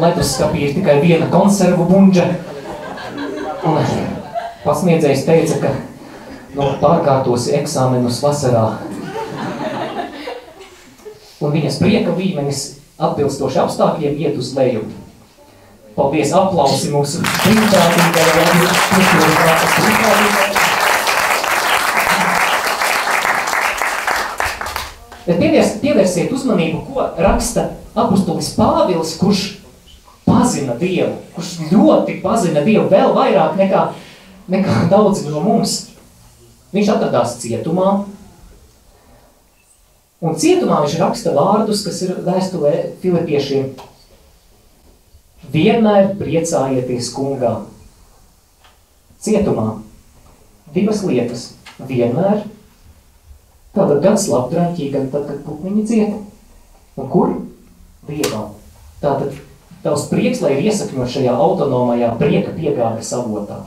leduskapī 0.00 0.64
ir 0.66 0.74
tikai 0.76 0.96
viena 1.02 1.28
konservu 1.32 1.84
bunģa. 1.88 2.26
Un 3.68 3.78
pasniedzējs 4.64 5.26
teica, 5.28 5.58
ka 5.62 5.70
nu, 6.56 6.64
pārkārtosi 6.80 7.54
eksāmenus 7.60 8.22
vasarā. 8.24 8.66
Un 11.40 11.54
viņas 11.54 11.78
prieka 11.80 12.12
līmenis 12.16 12.64
atbilstoši 13.00 13.62
apstākļiem 13.62 14.18
iet 14.20 14.40
uz 14.40 14.52
leju. 14.56 14.82
Paldies, 15.96 16.32
aplausi 16.36 16.92
mūsu 16.92 17.20
brīvprātīgajai. 17.24 18.44
Bet 25.26 25.38
pievies, 25.38 25.76
pievērsiet 25.82 26.32
uzmanību, 26.34 26.80
ko 26.90 27.04
raksta 27.20 27.68
apustulis 27.94 28.54
Pāvils, 28.56 29.16
kurš 29.20 29.59
pazina 30.30 30.76
Dievu, 30.78 31.16
kurš 31.34 31.56
ļoti 31.72 32.20
pazina 32.22 32.62
Dievu 32.66 32.86
vēl 32.92 33.12
vairāk 33.16 33.58
nekā, 33.58 33.84
nekā 34.54 34.76
daudzi 34.92 35.26
no 35.28 35.42
mums. 35.44 35.76
Viņš 36.70 36.92
atradās 36.94 37.34
cietumā, 37.42 37.90
un 40.22 40.36
cietumā 40.38 40.84
viņš 40.84 40.96
raksta 41.02 41.34
vārdus, 41.34 41.82
kas 41.82 41.98
ir 42.06 42.14
vēstulē 42.22 42.74
filipiešiem. 43.02 43.72
Vienmēr 45.50 46.12
priecājieties 46.20 47.10
kungā. 47.16 47.56
Cietumā 49.20 49.80
divas 50.74 51.02
lietas. 51.06 51.50
Vienmēr, 51.80 52.42
tātad 53.72 54.02
gan 54.04 54.18
slapdraņķī, 54.20 54.88
gan 54.92 55.06
tad, 55.12 55.26
kad 55.30 55.38
putniņi 55.46 55.84
cieta. 55.88 56.18
Un 57.00 57.08
kur? 57.08 57.32
Dievā. 58.08 58.42
Tātad 59.00 59.38
Tavs 59.80 60.08
prieks, 60.10 60.42
lai 60.44 60.58
ir 60.58 60.66
iesakņot 60.68 61.08
šajā 61.08 61.32
autonomajā 61.32 62.10
prieka 62.20 62.52
piegādes 62.52 63.12
avotā. 63.16 63.62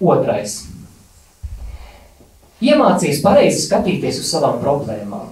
Otrais. 0.00 0.58
Iemācīs 2.60 3.22
pareizi 3.24 3.62
skatīties 3.64 4.20
uz 4.20 4.28
savām 4.28 4.58
problēmām. 4.60 5.30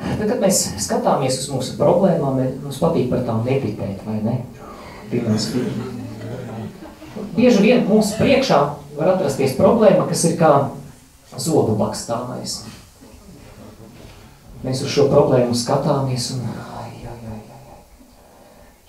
Tad, 0.00 0.24
kad 0.26 0.42
mēs 0.42 0.64
skatāmies 0.82 1.38
uz 1.38 1.46
mūsu 1.52 1.76
problēmām, 1.78 2.40
mums 2.64 2.80
patīk 2.82 3.10
par 3.12 3.22
tām 3.28 3.44
meditēt, 3.46 4.02
vai 4.06 4.18
ne? 4.24 4.36
Bieži 7.36 7.62
vien 7.62 7.86
mūsu 7.86 8.18
priekšā 8.18 8.60
var 8.98 9.14
atrasties 9.14 9.54
problēma, 9.58 10.06
kas 10.10 10.26
ir 10.28 10.36
kā 10.40 10.52
zobu 11.40 11.76
bakstāmais. 11.80 12.60
Mēs 14.60 14.82
uz 14.84 14.92
šo 14.92 15.06
problēmu 15.08 15.56
skatāmies 15.56 16.34
un 16.34 16.44
ai, 16.52 16.90
ai, 17.08 17.16
ai, 17.32 17.38
ai. 17.40 17.78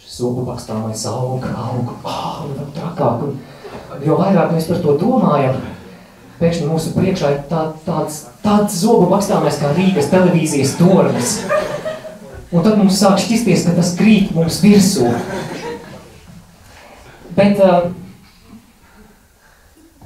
Šis 0.01 0.17
zobu 0.19 0.43
bakstāmais 0.49 1.05
aug, 1.07 1.45
aug, 1.47 1.93
aug, 2.03 2.49
un 2.51 2.73
trakāk. 2.75 3.23
Un 3.29 4.03
jo 4.03 4.17
vairāk 4.19 4.51
mēs 4.55 4.67
par 4.67 4.81
to 4.83 4.97
domājam, 4.99 5.61
pēkšņi 6.41 6.67
mūsu 6.67 6.91
priekšā 6.97 7.31
ir 7.35 7.41
tā, 7.51 7.63
tāds, 7.85 8.25
tāds 8.43 8.81
zobu 8.81 9.07
bakstāmais 9.13 9.59
kā 9.61 9.71
Rīgas 9.77 10.11
televīzijas 10.11 10.75
tornis. 10.79 11.37
Un 12.51 12.65
tad 12.65 12.75
mums 12.75 12.99
sāk 12.99 13.21
šķisties, 13.23 13.63
ka 13.67 13.77
tas 13.77 13.93
krīt 13.95 14.33
mums 14.35 14.59
virsū. 14.63 15.07
Bet 17.37 17.61
uh, 17.63 17.93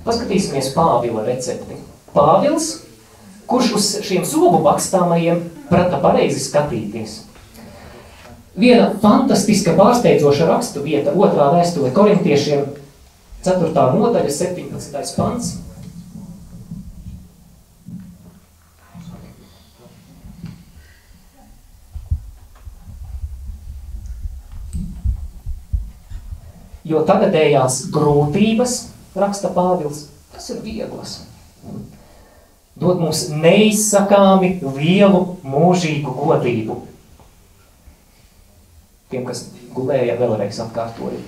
paskatīsimies 0.06 0.70
Pāvila 0.76 1.26
recepti. 1.26 1.80
Pāvils, 2.16 2.72
kurš 3.50 3.74
uz 3.76 3.88
šiem 4.08 4.24
zobu 4.26 4.62
bakstāmajiem 4.64 5.44
prata 5.70 6.00
pareizi 6.00 6.40
skatīties. 6.40 7.20
Viena 8.56 8.94
fantastiska 9.02 9.74
pārsteidzoša 9.76 10.48
rakstu 10.48 10.86
vieta 10.86 11.12
otrā 11.12 11.50
vēstule 11.58 11.92
korintiešiem 11.92 12.64
4. 13.44 13.72
nodaļa 14.00 14.32
17. 14.32 15.16
pants. 15.20 15.52
Jo 26.86 27.02
tagadējās 27.04 27.88
grūtības, 27.92 28.82
raksta 29.18 29.50
Pāvils, 29.52 30.06
tas 30.32 30.52
ir 30.54 30.62
vieglas 30.64 31.24
dod 32.76 33.00
mums 33.00 33.28
neizsakāmi 33.32 34.58
lielu 34.76 35.22
mūžīgu 35.48 36.12
godību. 36.16 36.82
Tiem, 39.12 39.24
kas 39.28 39.46
gulēja, 39.76 40.18
vēlreiz 40.20 40.60
atkārtoju. 40.66 41.22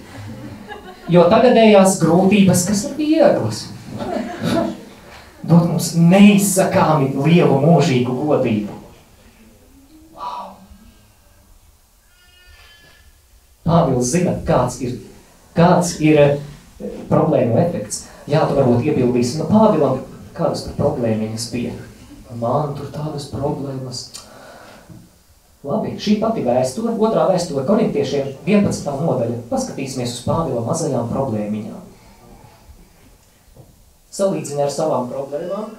Jo 1.07 1.23
tagadējās 1.31 2.01
grūtības, 2.01 2.65
kas 2.67 2.83
ir 2.89 2.97
vieglas, 2.97 3.61
dod 5.47 5.69
mums 5.69 5.93
neizsakāmi 5.95 7.13
lielu 7.15 7.61
mūžīgu 7.63 8.17
godību. 8.27 8.75
Wow. 10.17 10.51
Pāvils 13.63 14.11
zina, 14.11 14.35
kāds 14.47 14.81
ir, 14.83 14.99
kāds 15.55 15.95
ir 16.03 16.19
eh, 16.25 16.37
problēmu 17.07 17.55
efekts. 17.63 18.03
Jā, 18.27 18.43
tu 18.49 18.59
varbūt 18.59 18.83
iebildīsi, 18.89 19.39
no 19.39 19.47
Pāvilam 19.47 20.01
kādas 20.37 20.65
tur 20.67 20.77
problēmiņas 20.77 21.49
bija. 21.53 21.75
Man 22.37 22.75
tur 22.77 22.91
tādas 22.93 23.29
problēmas. 23.31 24.07
Labi, 25.67 25.95
šī 25.99 26.19
pati 26.21 26.43
vēsture, 26.45 26.93
otrā 27.01 27.25
vēsture 27.31 27.65
korintiešiem 27.67 28.29
11. 28.45 28.91
nodaļa. 29.01 29.41
Paskatīsimies 29.49 30.13
uz 30.19 30.21
Pāvila 30.27 30.61
mazajām 30.67 31.09
problēmiņām. 31.11 31.81
Salīdzina 34.13 34.67
ar 34.67 34.73
savām 34.73 35.09
problēmām. 35.11 35.73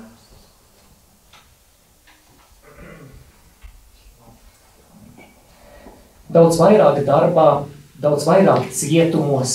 Daudz 6.28 6.58
vairāk 6.60 7.00
darbā, 7.06 7.48
daudz 8.02 8.26
vairāk 8.28 8.66
cietumos, 8.76 9.54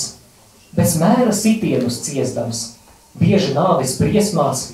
bez 0.74 0.96
mēra 0.98 1.30
sitienus 1.30 2.00
ciestams, 2.02 2.64
bieži 3.20 3.54
nāvis 3.54 3.94
briesmās, 4.00 4.72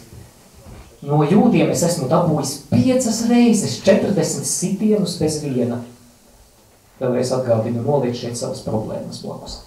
No 1.00 1.22
jūdiem 1.24 1.70
es 1.72 1.80
esmu 1.86 2.10
dabūjis 2.10 2.56
piecas 2.68 3.22
reizes 3.30 3.78
40 3.86 4.44
sitienus 4.44 5.16
bez 5.20 5.38
viena. 5.40 5.80
Vēlreiz 7.00 7.30
atgādinu, 7.32 7.80
noliec 7.86 8.18
šeit 8.20 8.36
savas 8.36 8.60
problēmas 8.66 9.22
blakus. 9.24 9.62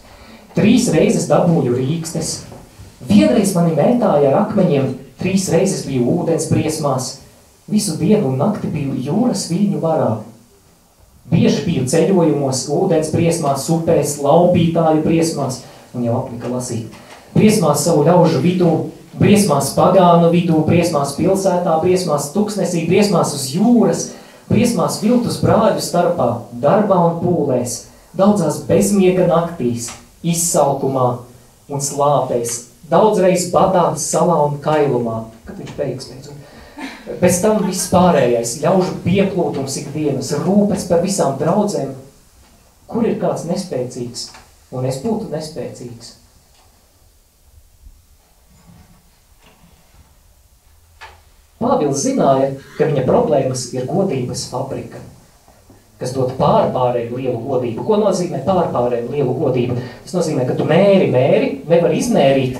Trīs 0.53 0.91
reizes 0.93 1.25
dabūju 1.31 1.73
rīkstes. 1.73 2.43
Vienreiz 3.09 3.55
mani 3.57 3.73
mētāja 3.73 4.29
ar 4.29 4.37
akmeņiem, 4.43 4.91
trīs 5.17 5.47
reizes 5.49 5.87
biju 5.87 6.05
ūdens 6.19 6.45
briesmās. 6.51 7.09
Visu 7.65 7.97
dienu 7.97 8.29
un 8.29 8.37
nakti 8.37 8.69
biju 8.69 8.93
jūras 9.01 9.47
viļņu 9.49 9.81
varā. 9.81 10.11
Bieži 11.31 11.63
biju 11.65 11.87
ceļojumos, 11.89 12.67
ūdens 12.75 13.09
briesmās, 13.15 13.65
upēs, 13.73 14.19
laubītāju 14.21 15.01
briesmās, 15.01 15.63
un 15.95 16.05
jau 16.05 16.19
aplika 16.19 16.51
lasīt. 16.51 16.93
Briesmās 17.33 17.81
savu 17.87 18.03
ļaužu 18.05 18.43
vidū, 18.43 18.73
briesmās 19.19 19.71
pagānu 19.77 20.31
vidū, 20.33 20.63
briesmās 20.67 21.13
pilsētā, 21.17 21.77
briesmās 21.83 22.31
tuksnesī, 22.33 22.85
briesmās 22.89 23.33
uz 23.37 23.47
jūras, 23.53 24.05
briesmās 24.49 24.99
viltus 25.03 25.39
brāļu 25.43 25.83
starpā, 25.83 26.29
darbā 26.63 26.99
un 27.09 27.19
pūlēs, 27.21 27.83
daudzās 28.17 28.63
bezmiega 28.67 29.27
naktīs, 29.29 29.91
izsalkumā 30.23 31.07
un 31.69 31.83
slāpēs, 31.83 32.57
daudzreiz 32.89 33.49
badā, 33.53 33.91
salā 33.99 34.39
un 34.47 34.57
kailumā, 34.63 35.25
kad 35.47 35.59
viņš 35.59 35.77
beigas 35.77 36.09
beidzot. 36.11 36.49
Pēc 37.19 37.37
tam 37.43 37.61
viss 37.67 37.91
pārējais, 37.91 38.57
ļaužu 38.63 38.97
pieplūtums 39.03 39.75
ikdienas, 39.83 40.31
rūpes 40.43 40.87
par 40.89 41.03
visām 41.03 41.37
draudzēm, 41.39 41.93
kur 42.87 43.07
ir 43.07 43.19
kāds 43.21 43.45
nespēcīgs, 43.49 44.29
un 44.73 44.87
es 44.89 44.99
būtu 45.03 45.29
nespēcīgs. 45.31 46.22
Pāvils 51.63 52.03
zināja, 52.03 52.51
ka 52.77 52.89
viņa 52.89 53.05
problēmas 53.07 53.69
ir 53.75 53.87
godības 53.87 54.45
fabrika, 54.51 54.99
kas 56.01 56.11
dod 56.15 56.35
pārpārēju 56.39 57.15
lielu 57.21 57.39
godību. 57.47 57.85
Ko 57.87 58.01
nozīmē 58.01 58.43
pārpārēju 58.47 59.13
lielu 59.13 59.37
godību? 59.39 59.79
Tas 60.03 60.17
nozīmē, 60.17 60.45
ka 60.49 60.57
tu 60.59 60.67
mēri, 60.67 61.07
mēri, 61.13 61.49
nevar 61.71 61.95
izmērīt 61.95 62.59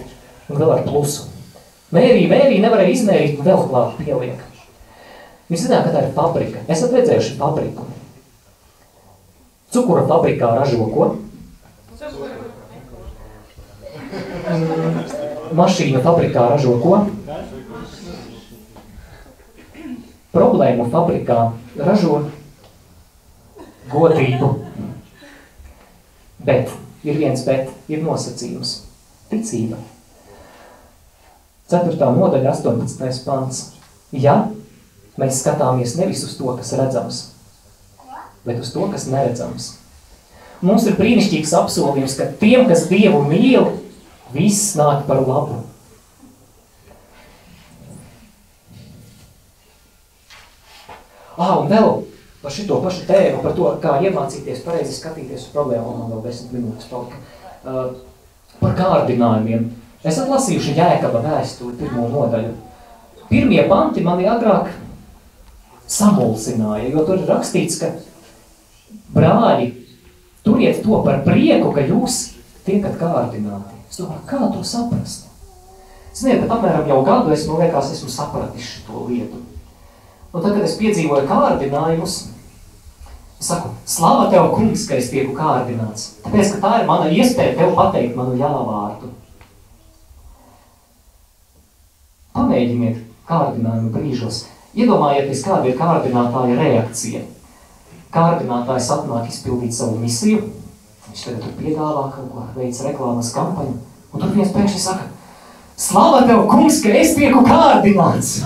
un 0.50 0.60
vēl 0.60 0.76
ar 0.78 0.84
plusu. 0.88 1.30
Mērī, 1.94 2.24
mērī 2.26 2.58
nevarēja 2.64 2.96
izmērīt 2.96 3.38
un 3.38 3.46
vēl 3.46 3.68
klāt 3.70 3.98
pieliek. 4.00 4.40
Viņš 5.52 5.66
zināja, 5.68 5.84
ka 5.86 5.92
tā 5.94 6.02
ir 6.02 6.14
fabrika. 6.16 6.64
Esat 6.72 6.96
redzējuši 6.96 7.36
fabriku. 7.38 7.86
Cukura 9.74 10.06
fabrikā 10.10 10.50
ražo 10.58 10.88
ko? 10.94 11.10
Mašīnu 15.54 16.02
fabrikā 16.06 16.48
ražo 16.56 16.80
ko? 16.82 17.04
Problēmu 20.34 20.90
fabrikā 20.92 21.40
ražo 21.78 22.24
godību. 23.94 24.50
Bet, 26.44 26.72
ir 27.06 27.20
viens 27.22 27.46
bet, 27.48 27.70
ir 27.88 28.04
nosacījums. 28.04 28.82
Ticība. 29.32 29.78
4. 31.72 31.96
nodaļa, 32.18 32.52
18. 32.52 33.24
pants. 33.26 33.62
Ja 34.14 34.44
mēs 35.18 35.40
skatāmies 35.42 35.96
nevis 35.98 36.26
uz 36.28 36.36
to, 36.38 36.52
kas 36.58 36.74
redzams, 36.78 37.22
bet 38.46 38.60
uz 38.62 38.74
to, 38.74 38.86
kas 38.92 39.08
neredzams. 39.10 39.72
Mums 40.64 40.86
ir 40.88 40.98
brīnišķīgs 41.00 41.54
apsolījums, 41.60 42.16
ka 42.20 42.30
tiem, 42.40 42.68
kas 42.70 42.86
Dievu 42.92 43.24
mīl, 43.28 43.72
viss 44.36 44.76
nāk 44.80 45.04
par 45.10 45.24
labu. 45.26 45.64
Ah, 51.38 51.58
un 51.60 51.70
vēl 51.72 51.92
par 52.44 52.54
šito 52.54 52.80
pašu 52.84 53.06
tēmu, 53.08 53.42
par 53.44 53.56
to, 53.58 53.70
kā 53.82 53.98
iemācīties 54.04 54.66
pareizi 54.66 54.98
skatīties 54.98 55.48
uz 55.48 55.54
problēmu, 55.54 55.96
man 55.98 56.12
vēl 56.12 56.26
desmit 56.28 56.58
minūtes 56.58 56.90
palika. 56.92 57.22
Uh, 57.64 57.94
par 58.60 58.76
kārdinājumiem. 58.78 59.70
Esat 60.04 60.28
lasījuši 60.28 60.76
Jēkaba 60.78 61.22
vēstuli 61.24 61.78
pirmo 61.80 62.10
nodaļu. 62.12 62.52
Pirmie 63.30 63.64
panti 63.70 64.04
mani 64.04 64.28
agrāk 64.30 64.74
samulsināja, 65.90 66.90
jo 66.92 67.06
tur 67.08 67.22
ir 67.22 67.30
rakstīts, 67.30 67.80
ka 67.80 67.94
brāļi, 69.16 69.70
turiet 70.46 70.84
to 70.84 71.00
par 71.06 71.22
prieku, 71.26 71.72
ka 71.76 71.86
jūs 71.88 72.20
tiekat 72.68 73.00
kārdināti. 73.00 73.80
Es 73.90 74.02
domāju, 74.02 74.26
kā 74.28 74.42
to 74.52 74.64
saprast? 74.68 75.30
Ziniet, 76.14 76.46
apmēram 76.46 76.90
jau 76.90 77.00
gadu 77.06 77.34
es, 77.34 77.48
man 77.50 77.64
liekas, 77.64 77.94
esmu 77.96 78.12
sapratis 78.12 78.76
to 78.88 79.08
lietu. 79.08 79.40
Un 80.34 80.42
tad, 80.42 80.56
kad 80.56 80.64
es 80.66 80.80
piedzīvoju 80.80 81.28
kārdinājumus, 81.30 82.14
es 83.38 83.50
saku, 83.52 83.70
slava 83.86 84.32
Tev, 84.32 84.48
kungs, 84.56 84.88
ka 84.90 84.98
es 84.98 85.12
tieku 85.14 85.36
kārdināts. 85.38 86.16
Tāpēc, 86.24 86.56
ka 86.56 86.62
tā 86.64 86.72
ir 86.80 86.88
mana 86.90 87.12
iespēja 87.14 87.60
Tev 87.60 87.76
pateikt 87.78 88.18
manu 88.18 88.40
jāvārdu. 88.40 89.12
Pamēģiniet 92.34 93.04
kārdinājumu 93.30 93.92
brīžos. 93.94 94.48
Iedomājieties, 94.74 95.44
kāda 95.46 95.70
ir 95.70 95.78
kārdinātāja 95.78 96.58
reakcija. 96.58 97.22
Kārdinātājs 98.14 98.90
atnāk 98.96 99.30
izpildīt 99.30 99.78
savu 99.78 100.02
misiju, 100.02 100.42
viņš 101.12 101.28
tagad 101.28 101.46
tur 101.46 101.54
piedāvā 101.60 102.08
kaut 102.16 102.34
ko, 102.34 102.48
veic 102.58 102.82
reklāmas 102.88 103.30
kampaņu, 103.38 103.78
un 104.10 104.18
tur 104.18 104.34
viens 104.34 104.54
pēkšņi 104.54 104.82
saka, 104.82 105.08
slava 105.78 106.26
Tev, 106.26 106.48
kungs, 106.50 106.82
ka 106.82 106.98
es 106.98 107.14
tieku 107.18 107.46
kārdināts. 107.46 108.40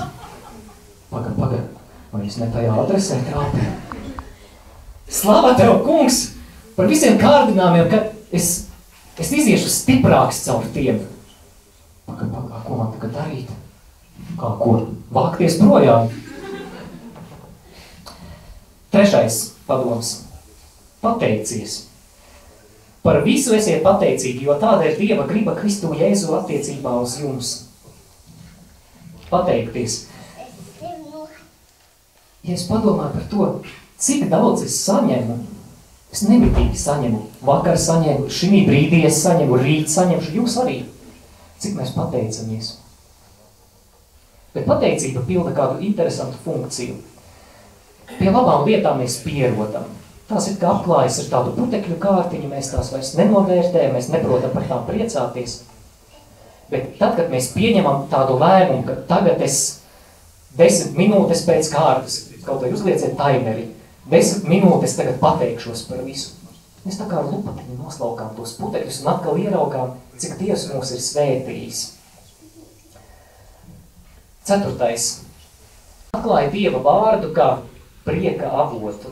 Pagad, 1.07 1.35
pagad, 1.39 1.76
Vai 2.11 2.23
es 2.27 2.37
ne 2.39 2.47
tajā 2.51 2.71
adresē 2.83 3.19
trāpīju? 3.27 3.73
Slava 5.11 5.53
Tev, 5.55 5.81
kungs, 5.85 6.21
par 6.75 6.87
visiem 6.91 7.17
kārdinājumiem, 7.19 7.89
ka 7.91 7.99
es, 8.35 8.67
es 9.19 9.31
iziešu 9.35 9.71
stiprāks 9.71 10.43
caur 10.45 10.67
tiem. 10.75 11.01
Pagad, 12.07 12.31
pagad, 12.31 12.61
ko 12.63 12.79
man 12.79 12.93
tagad 12.95 13.15
darīt? 13.15 13.51
Kā 14.39 14.53
ko? 14.59 14.77
Vākties 15.13 15.59
projām. 15.61 16.09
Trešais 18.91 19.41
padoms. 19.67 20.13
Pateicies. 21.03 21.83
Par 23.03 23.21
visu 23.23 23.55
esiet 23.55 23.83
pateicīgi, 23.85 24.43
jo 24.47 24.55
tāda 24.59 24.87
ir 24.87 24.99
Dieva 24.99 25.27
griba 25.27 25.55
Kristu 25.55 25.93
Jēzu 25.95 26.33
attiecībā 26.39 26.91
uz 27.03 27.15
jums. 27.21 27.51
Pateikties 29.31 30.05
ja 32.47 32.55
es 32.55 32.65
padomāju 32.69 33.13
par 33.13 33.27
to, 33.31 33.47
cik 33.99 34.27
daudz 34.31 34.63
es 34.67 34.77
saņemu, 34.85 35.37
es 36.13 36.23
nemitīgi 36.27 36.79
saņemu, 36.79 37.21
vakar 37.47 37.77
saņemu, 37.81 38.29
šī 38.31 38.63
brīdī 38.69 39.03
es 39.09 39.19
saņemu, 39.25 39.59
rīt 39.61 39.91
saņemšu, 39.91 40.35
jūs 40.39 40.57
arī. 40.63 40.81
Cik 41.57 41.75
mēs 41.77 41.93
pateicamies. 41.95 42.75
Bet 44.53 44.67
pateicība 44.69 45.23
pilda 45.27 45.53
kādu 45.57 45.81
interesantu 45.85 46.39
funkciju. 46.45 46.97
Pie 48.17 48.29
labām 48.31 48.63
lietām 48.65 49.01
mēs 49.01 49.19
pierodam. 49.25 49.89
Tās 50.27 50.47
ir 50.51 50.57
kā 50.61 50.69
apklājas 50.73 51.21
ar 51.23 51.27
tādu 51.31 51.53
putekļu 51.55 51.97
kārtiņu, 52.03 52.49
mēs 52.51 52.71
tās 52.73 52.91
vairs 52.91 53.13
nenovērtējam, 53.17 53.93
mēs 53.95 54.09
neprotam 54.11 54.53
par 54.53 54.65
tām 54.69 54.85
priecāties. 54.87 55.61
Bet 56.71 56.97
tad, 56.99 57.15
kad 57.15 57.29
mēs 57.31 57.53
pieņemam 57.55 58.07
tādu 58.11 58.35
lēmumu, 58.41 58.83
ka 58.87 58.97
tagad 59.07 59.43
es 59.43 59.59
desmit 60.59 60.97
minūtes 60.99 61.45
pēc 61.47 61.69
kārtas 61.71 62.26
kaut 62.47 62.63
vai 62.63 62.71
uzlieciet 62.73 63.17
taimeri. 63.19 63.67
Desmit 64.07 64.47
minūtes 64.47 64.95
tagad 64.95 65.19
pateikšos 65.19 65.83
par 65.89 65.99
visu. 66.07 66.31
Mēs 66.87 66.95
tā 66.95 67.09
kā 67.09 67.19
ar 67.19 67.27
lupatiņu 67.27 67.81
noslaukām 67.81 68.31
tos 68.37 68.53
putekļus 68.61 69.01
un 69.03 69.11
atkal 69.11 69.39
ieraugām, 69.41 69.95
cik 70.15 70.37
Dievs 70.39 70.69
mūs 70.71 70.93
ir 70.95 71.01
svētījis. 71.03 71.81
Ceturtais. 74.47 75.07
Atklāja 76.15 76.53
Dieva 76.53 76.79
vārdu 76.85 77.33
kā 77.35 77.49
prieka 78.07 78.53
avotu. 78.63 79.11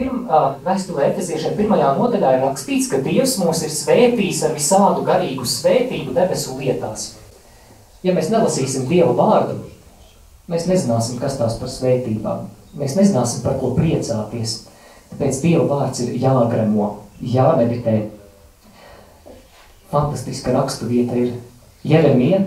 Vēstulē 0.00 1.08
Efeziešiem 1.08 1.56
pirmajā 1.56 1.94
nodaļā 1.96 2.34
ir 2.36 2.44
rakstīts, 2.44 2.88
ka 2.92 3.00
Dievs 3.04 3.38
mūs 3.40 3.64
ir 3.64 3.72
svētījis 3.72 4.44
ar 4.48 4.54
visādu 4.56 5.08
garīgu 5.08 5.48
svētību 5.48 6.12
debesu 6.16 6.60
lietās 6.60 7.14
ja 8.06 8.14
mēs 8.16 8.30
nelasīsim 8.32 8.88
Dieva 8.90 9.12
vārdu, 9.16 9.58
Mēs 10.50 10.66
nezināsim, 10.66 11.20
kas 11.22 11.36
tās 11.38 11.54
par 11.60 11.70
svētībām. 11.70 12.48
Mēs 12.78 12.96
nezināsim, 12.98 13.44
par 13.44 13.54
ko 13.60 13.70
priecāties. 13.76 14.64
Tāpēc 15.12 15.38
Dieva 15.44 15.66
vārds 15.70 16.02
ir 16.02 16.16
jāgremo, 16.18 16.88
jāmeditē. 17.22 18.08
Fantastiska 19.92 20.54
rakstu 20.54 20.88
vieta 20.90 21.14
ir 21.18 21.36
Jeremija, 21.86 22.42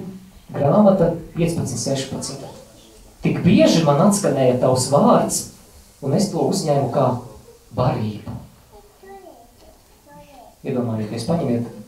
grāmata 0.51 1.13
15.16. 1.37 2.43
Tik 3.23 3.39
bieži 3.45 3.85
man 3.87 4.03
atskanēja 4.09 4.59
tavs 4.59 4.89
vārds, 4.91 5.39
un 6.03 6.15
es 6.19 6.27
to 6.31 6.43
uzņēmu 6.51 6.91
kā 6.91 7.07
barību. 7.75 8.35
Iedomājieties, 10.63 11.27
paņemiet 11.27 11.82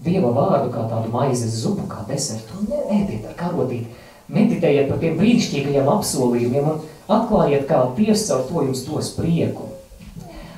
Dieva 0.00 0.30
vārdu 0.32 0.70
kā 0.72 0.86
tādu 0.88 1.10
maizes 1.12 1.58
zupu, 1.60 1.84
kā 1.90 2.06
desertu, 2.08 2.56
un 2.62 2.70
ēdiet 2.96 3.26
ar 3.28 3.34
karotīti. 3.36 3.90
Meditējiet 4.30 4.88
par 4.88 5.00
tiem 5.02 5.18
brīnišķīgajiem 5.18 5.90
apsolījumiem 5.90 6.68
un 6.70 6.78
atklājiet, 7.10 7.66
kā 7.68 7.82
Dievs 7.98 8.24
caur 8.28 8.46
to 8.48 8.62
jums 8.64 8.84
dos 8.86 9.10
prieku. 9.16 9.66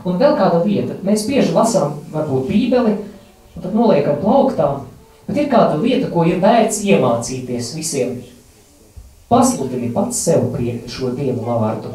Un 0.06 0.20
vēl 0.20 0.36
kāda 0.38 0.60
lieta, 0.62 0.98
mēs 1.06 1.24
bieži 1.26 1.54
lasām 1.56 1.96
varbūt 2.12 2.46
bībeli, 2.50 2.94
un 3.56 3.64
tad 3.64 3.74
noliekam 3.74 4.20
plauktā, 4.22 4.68
bet 5.26 5.42
ir 5.42 5.50
kāda 5.50 5.80
lieta, 5.80 6.10
ko 6.12 6.26
ir 6.28 6.38
vērts 6.42 6.82
iemācīties 6.86 7.72
visiem. 7.78 8.20
Pasludini 9.32 9.90
pats 9.94 10.22
sev 10.22 10.50
priek 10.54 10.86
šo 10.92 11.14
Dievu 11.16 11.46
vārdu. 11.48 11.94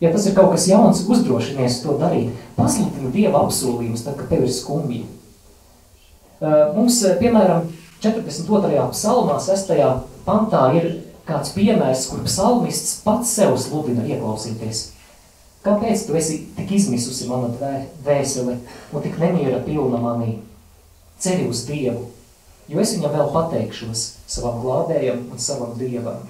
Ja 0.00 0.10
tas 0.10 0.24
ir 0.26 0.34
kaut 0.34 0.54
kas 0.54 0.66
jauns, 0.66 1.04
uzdrošinies 1.04 1.82
to 1.84 1.98
darīt. 2.00 2.32
Pasludini 2.56 3.12
Dieva 3.12 3.44
apsolījumus, 3.44 4.06
tad, 4.06 4.16
kad 4.16 4.32
tev 4.32 4.46
ir 4.46 4.54
skumji. 4.54 5.04
Mums, 6.40 7.02
piemēram, 7.20 7.66
42. 8.00 8.84
psalmā, 8.94 9.36
6. 9.44 9.74
pantā 10.24 10.62
ir 10.78 10.86
kāds 11.28 11.52
piemērs, 11.52 12.06
kur 12.08 12.22
psalmists 12.24 13.02
pats 13.04 13.34
sev 13.36 13.58
sludina 13.60 14.06
ieklausīties. 14.08 14.86
Kāpēc 15.60 16.06
tu 16.08 16.16
esi 16.16 16.38
tik 16.56 16.72
izmisusi 16.78 17.28
mana 17.28 17.50
dvēsele 18.00 18.54
un 18.56 19.04
tik 19.04 19.18
nemiera 19.20 19.60
pilna 19.66 20.00
manī? 20.00 20.38
Ceri 21.20 21.44
uz 21.50 21.66
Dievu, 21.68 22.06
jo 22.72 22.80
es 22.80 22.94
viņam 22.96 23.12
vēl 23.18 23.28
pateikšos 23.34 24.06
savam 24.24 24.62
glābējam 24.64 25.26
un 25.28 25.42
savam 25.44 25.76
Dievam. 25.76 26.24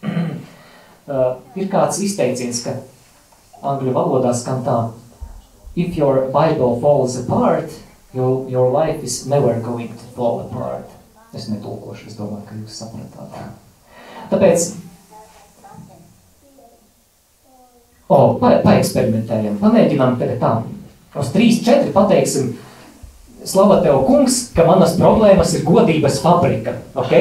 uh, 0.00 1.36
ir 1.60 1.68
kāds 1.68 2.00
izteiciens, 2.00 2.64
ka 2.64 2.78
angļu 3.60 3.92
valodā 3.92 4.32
skan 4.32 4.64
tā 4.64 4.80
If 5.76 5.94
your 5.94 6.32
Bible 6.32 6.80
falls 6.80 7.20
apart, 7.20 7.68
your, 8.12 8.48
your 8.48 8.70
life 8.70 9.02
is 9.02 9.26
never 9.26 9.60
going 9.60 9.88
to 9.88 10.04
fall 10.16 10.40
apart. 10.40 10.86
Es 11.34 11.46
netulkošu, 11.46 12.08
es 12.10 12.16
domāju, 12.18 12.42
ka 12.48 12.56
jūs 12.58 12.78
sapratāt. 12.80 13.36
Tāpēc, 14.32 14.64
o, 18.10 18.18
pa, 18.40 18.56
paeksperimentējam, 18.64 19.60
pamēģinām 19.62 20.18
tagad 20.18 20.42
tā. 20.42 20.50
Uz 21.20 21.30
3-4 21.34 21.92
pateiksim, 21.94 22.50
slava 23.46 23.78
tev 23.84 24.02
kungs, 24.08 24.40
ka 24.56 24.66
manas 24.66 24.96
problēmas 24.98 25.54
ir 25.54 25.64
godības 25.68 26.18
fabrika, 26.24 26.76
ok? 26.98 27.14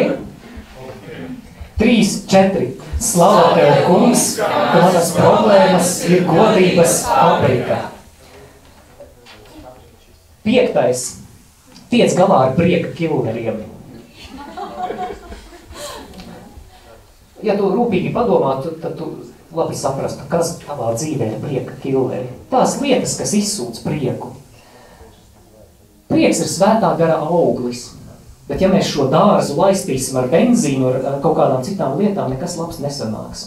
3, 1.79 2.09
4. 2.33 2.65
Slava 2.99 3.53
tev 3.55 3.85
kungs, 3.85 4.25
ka 4.41 4.49
manas 4.81 5.13
problēmas 5.15 5.93
ir 6.09 6.25
godības 6.27 6.99
fabrika. 7.05 7.81
Piektais. 10.45 11.19
Tiec 11.89 12.13
galā 12.17 12.43
ar 12.47 12.55
prieka 12.57 12.93
kilneriem. 12.95 13.63
Ja 17.43 17.55
tu 17.55 17.69
rūpīgi 17.71 18.11
padomātu, 18.13 18.73
tad 18.81 18.97
tu 18.99 19.07
labi 19.55 19.77
saprastu, 19.77 20.25
kas 20.29 20.57
tavā 20.61 20.91
dzīvē 20.93 21.31
ir 21.31 21.39
prieka 21.41 21.77
kilneri. 21.81 22.27
Tās 22.51 22.77
lietas, 22.83 23.15
kas 23.17 23.33
izsūc 23.37 23.79
prieku. 23.85 24.33
Prieks 26.09 26.43
ir 26.43 26.51
svētā 26.51 26.91
gara 26.99 27.17
auglis. 27.23 27.89
Bet 28.49 28.63
ja 28.63 28.69
mēs 28.71 28.89
šo 28.89 29.05
dārzu 29.13 29.55
laistīsim 29.59 30.17
ar 30.17 30.29
benzīnu, 30.29 30.89
ar 30.89 31.19
kaut 31.23 31.37
kādām 31.37 31.61
citām 31.65 31.99
lietām, 32.01 32.31
nekas 32.33 32.57
labs 32.57 32.79
nesanāks. 32.81 33.43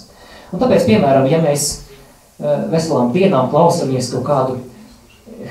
Un 0.55 0.62
tāpēc, 0.62 0.85
piemēram, 0.87 1.26
ja 1.31 1.40
mēs 1.42 1.70
eh, 1.74 2.68
veselām 2.70 3.11
dienām 3.14 3.50
klausamies 3.50 4.12
kaut 4.12 4.26
kādu 4.28 4.61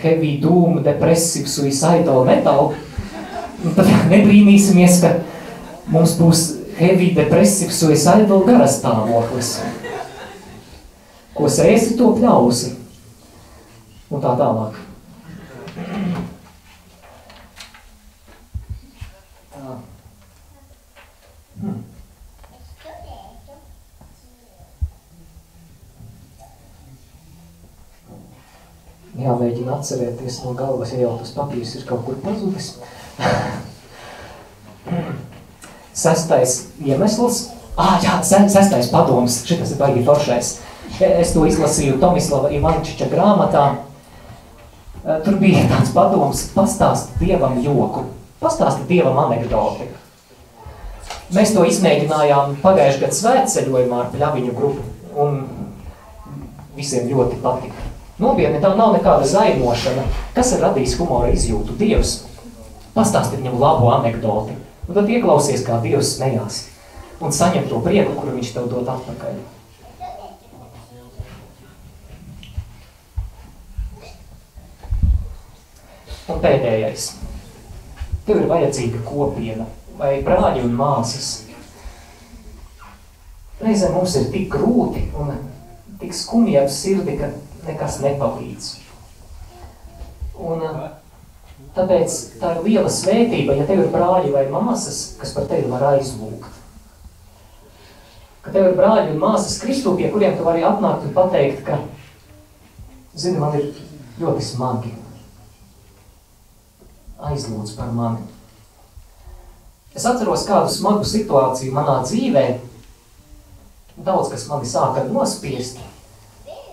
heavy 0.02 0.38
doom, 0.42 0.82
depressive, 0.84 1.50
suicidal 1.50 2.26
metal, 2.26 2.74
tad 3.76 3.92
nebrīnīsimies, 4.14 5.02
ka 5.04 5.14
mums 5.92 6.16
būs 6.20 6.46
heavy, 6.80 7.12
depressive, 7.18 7.74
suicidal 7.76 8.46
garastāvoklis. 8.48 9.56
Ko 11.38 11.50
sēsi, 11.50 11.96
to 12.00 12.12
pļausi. 12.18 12.76
Un 14.12 14.24
tā 14.24 14.34
tālāk. 14.40 14.82
Tā. 19.54 19.78
Hmm. 21.62 21.91
Jāmēģina 29.20 29.76
atcerēties 29.76 30.38
no 30.46 30.54
galvas, 30.56 30.94
ja 30.96 31.04
jau 31.04 31.16
tas 31.20 31.34
papīrs 31.36 31.74
ir 31.76 31.84
kaut 31.88 32.06
kur 32.08 32.20
pazudis. 32.24 32.78
Sestais 35.92 36.54
iemesls, 36.80 37.42
ah, 37.76 37.98
jā, 38.04 38.22
sestais 38.24 38.88
padoms, 38.94 39.42
šitas 39.48 39.74
ir 39.76 39.82
baigi 39.82 40.06
foršais. 40.08 40.54
Es 41.02 41.34
to 41.36 41.44
izlasīju 41.48 42.00
Tomislava 42.00 42.52
Ivančiča 42.56 43.10
grāmatā. 43.12 43.66
Tur 45.26 45.38
bija 45.42 45.66
tāds 45.68 45.92
padoms, 45.96 46.46
pastāst 46.56 47.12
Dievam 47.20 47.60
joku, 47.66 48.06
pastāst 48.40 48.86
Dievam 48.88 49.20
anekdoti. 49.26 49.90
Mēs 51.36 51.54
to 51.56 51.64
izmēģinājām 51.68 52.58
pagājušajā 52.64 53.06
gadu 53.06 53.18
svētceļojumā 53.20 54.02
ar 54.06 54.10
pļaviņu 54.16 54.56
grupu, 54.56 54.84
un 55.20 55.40
visiem 56.76 57.08
ļoti 57.12 57.40
patika. 57.44 57.81
Nopietni, 58.22 58.62
tam 58.62 58.78
nav 58.78 58.92
nekāda 58.94 59.26
zaimošana. 59.26 60.04
Kas 60.36 60.52
ir 60.54 60.62
radījis 60.62 60.94
humora 61.00 61.32
izjūtu? 61.34 61.74
Dievs. 61.80 62.20
Pastāsti 62.94 63.40
viņam 63.40 63.58
labu 63.58 63.90
anekdoti. 63.96 64.54
Un 64.86 64.94
tad 64.94 65.10
ieklausies, 65.10 65.64
kā 65.66 65.80
Dievs 65.82 66.20
smējās. 66.20 66.60
Un 67.22 67.34
saņem 67.34 67.66
to 67.72 67.82
prieku, 67.82 68.14
kuru 68.20 68.36
viņš 68.36 68.54
tev 68.54 68.70
dod 68.70 68.94
atpakaļ. 68.94 69.42
Un 76.30 76.42
pēdējais. 76.46 77.12
Tev 78.28 78.38
ir 78.38 78.50
vajadzīga 78.54 79.02
kopiena 79.08 79.66
vai 79.98 80.20
brāļi 80.26 80.62
un 80.68 80.78
māsas. 80.78 81.32
Reizēm 83.62 83.98
mums 83.98 84.14
ir 84.18 84.30
tik 84.34 84.52
grūti 84.54 85.08
un 85.18 85.34
tik 86.02 86.14
skumji 86.18 86.62
ap 86.62 86.70
sirdi, 86.74 87.18
ka 87.18 87.34
nekas 87.68 88.00
nepalīdz. 88.04 88.72
Un 90.42 90.64
tāpēc 91.76 92.18
tā 92.42 92.56
ir 92.56 92.64
liela 92.66 92.92
svētība, 92.92 93.56
ja 93.60 93.68
tev 93.70 93.84
ir 93.84 93.94
brāļi 93.94 94.34
vai 94.34 94.48
māsas, 94.52 95.02
kas 95.22 95.36
par 95.36 95.48
tevi 95.52 95.70
var 95.72 95.86
aizlūgt. 95.94 96.60
Ka 98.42 98.54
tev 98.54 98.72
ir 98.72 98.78
brāļi 98.80 99.14
un 99.14 99.22
māsas 99.22 99.60
Kristu, 99.62 99.94
pie 100.00 100.10
kuriem 100.14 100.34
tu 100.38 100.48
vari 100.48 100.66
atnākt 100.66 101.06
un 101.06 101.14
pateikt, 101.14 101.62
ka, 101.68 101.78
zini, 103.14 103.38
man 103.38 103.60
ir 103.60 103.70
ļoti 104.22 104.46
smagi. 104.46 104.96
Aizlūdz 107.22 107.76
par 107.78 107.94
mani. 107.94 108.26
Es 109.94 110.08
atceros 110.08 110.48
kādu 110.48 110.72
smagu 110.72 111.06
situāciju 111.06 111.76
manā 111.76 112.00
dzīvē. 112.08 112.46
Daudz, 114.02 114.32
kas 114.32 114.48
mani 114.50 114.66
sāka 114.66 115.04
nospiest. 115.06 115.82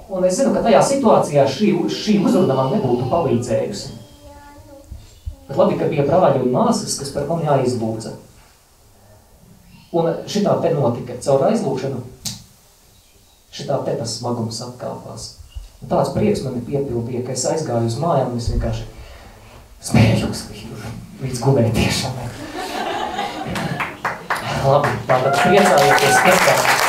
Un 0.09 0.25
es 0.25 0.39
zinu, 0.39 0.55
ka 0.55 0.63
tajā 0.65 0.81
situācijā 0.89 1.43
šī, 1.53 1.73
šī 1.93 2.15
uzruna 2.25 2.55
man 2.57 2.71
nebūtu 2.73 3.11
palīdzējusi. 3.11 3.91
Bet 5.49 5.59
labi, 5.61 5.77
ka 5.81 5.89
bija 5.91 6.07
brāļi 6.09 6.47
un 6.47 6.55
māsas, 6.55 6.97
kas 7.01 7.13
par 7.13 7.27
mani 7.29 7.49
aizlūdza. 7.53 8.15
Un 9.99 10.09
šitā 10.29 10.55
te 10.65 10.73
notika 10.73 11.17
caur 11.25 11.45
aizlūkšanu. 11.51 12.01
Šitā 13.53 13.79
te 13.85 13.97
tas 14.01 14.17
smagums 14.17 14.63
atkāpās. 14.65 15.29
Un 15.83 15.93
tāds 15.93 16.15
prieks 16.17 16.45
mani 16.45 16.65
piepildīja, 16.65 17.25
ka 17.29 17.37
es 17.37 17.45
aizgāju 17.53 17.93
uz 17.93 18.01
mājām 18.01 18.33
un 18.33 18.41
es 18.41 18.49
vienkārši 18.53 18.89
smējos 19.91 20.45
līdz 21.21 21.45
gulētiešanai. 21.45 22.29
Labi, 24.69 24.99
tātad 25.09 25.41
priecājieties, 25.45 26.21
tiešām. 26.25 26.88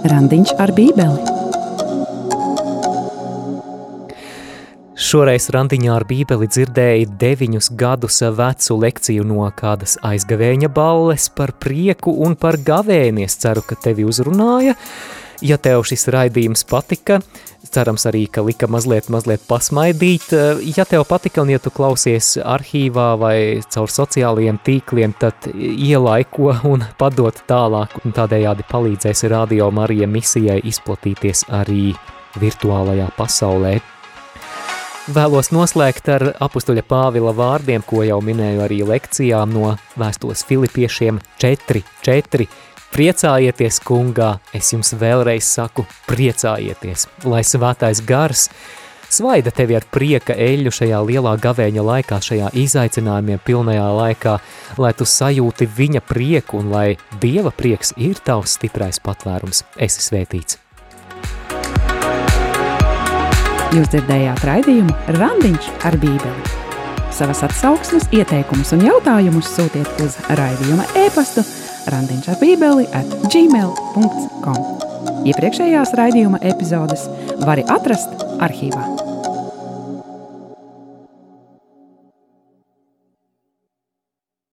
Randiņš 0.00 0.54
ar 0.56 0.70
Bībeli. 0.72 1.20
Šoreiz 4.96 5.50
randiņā 5.52 5.90
ar 5.92 6.06
bībeli 6.08 6.48
dzirdēja 6.48 7.10
deviņus 7.20 7.68
gadus 7.76 8.22
vecu 8.38 8.78
lekciju 8.80 9.26
no 9.28 9.44
kādas 9.58 9.98
aizgavēņa 10.00 10.70
balles 10.72 11.28
par 11.36 11.52
prieku 11.52 12.14
un 12.24 12.32
par 12.32 12.56
gavēnies. 12.56 13.36
Ceru, 13.44 13.60
ka 13.60 13.76
tevi 13.76 14.08
uzrunāja. 14.08 14.78
Ja 15.40 15.56
tev 15.56 15.86
šis 15.88 16.04
raidījums 16.12 16.66
patika, 16.68 17.20
cerams 17.72 18.04
arī, 18.08 18.26
ka 18.28 18.42
lika 18.44 18.68
mazliet, 18.68 19.08
mazliet 19.12 19.44
pasmaidīt. 19.48 20.32
Ja 20.76 20.84
tev 20.88 21.06
patika 21.08 21.44
un 21.44 21.52
ja 21.52 21.60
tu 21.62 21.72
klausies 21.72 22.34
arhīvā 22.40 23.08
vai 23.20 23.36
caur 23.72 23.92
sociālajiem 23.92 24.60
tīkliem, 24.66 25.14
tad 25.20 25.48
ielaiko 25.54 26.52
un 26.68 26.84
padot 27.00 27.40
tālāk 27.48 28.00
un 28.04 28.16
tādējādi 28.16 28.68
palīdzēsi 28.68 29.32
Radio 29.32 29.70
Marija 29.72 30.10
misijai 30.10 30.60
izplatīties 30.68 31.46
arī 31.62 31.94
virtuālajā 32.40 33.08
pasaulē. 33.16 33.78
Vēlos 35.10 35.48
noslēgt 35.50 36.06
ar 36.12 36.22
apustuļa 36.44 36.84
Pāvila 36.86 37.32
vārdiem, 37.34 37.82
ko 37.82 38.04
jau 38.06 38.20
minēju 38.22 38.60
arī 38.62 38.82
lekcijā 38.86 39.40
no 39.48 39.72
vēstules 39.98 40.44
Filipiešiem 40.46 41.18
4, 41.42 41.82
4. 42.06 42.46
Priecājieties, 42.90 43.78
kungā, 43.86 44.32
es 44.56 44.72
jums 44.74 44.90
vēlreiz 44.98 45.46
saku, 45.46 45.84
priecājieties, 46.10 47.06
lai 47.22 47.44
svētais 47.46 48.02
gars 48.02 48.48
svaida 49.10 49.52
tevi 49.54 49.76
ar 49.78 49.86
prieka 49.90 50.34
eļļu 50.34 50.72
šajā 50.74 50.98
lielā 51.06 51.36
gavēņa 51.42 51.84
laikā, 51.86 52.18
šajā 52.22 52.50
izaicinājumiem 52.58 53.42
pilnajā 53.46 53.86
laikā, 53.94 54.34
lai 54.82 54.90
tu 54.98 55.06
sajūti 55.06 55.70
viņa 55.76 56.02
prieku 56.06 56.58
un 56.58 56.72
lai 56.74 56.88
Dieva 57.22 57.54
prieks 57.54 57.94
ir 57.96 58.18
tavs 58.26 58.56
stiprais 58.58 58.98
patvērums. 59.02 59.64
Esi 59.78 60.02
svētīts! 60.06 60.58
Jūs 63.70 63.86
dzirdējāt 63.92 64.46
raidījumu 64.48 64.96
Randiņš 65.14 65.70
ar 65.86 65.94
Bībeli. 66.02 66.56
Savas 67.14 67.44
atsauksmes, 67.46 68.08
ieteikumus 68.14 68.74
un 68.74 68.82
jautājumus 68.82 69.50
sūtiet 69.54 70.02
uz 70.02 70.18
raidījuma 70.34 70.90
e-pastu 71.06 71.46
randiņš 71.88 72.30
ar 72.32 72.40
bībeli 72.42 72.88
at 72.96 73.14
gmail.com. 73.32 74.60
Iepriekšējās 75.30 75.94
raidījuma 76.00 76.40
epizodes 76.52 77.06
var 77.44 77.62
atrast 77.68 78.26
arhīvā. 78.40 79.09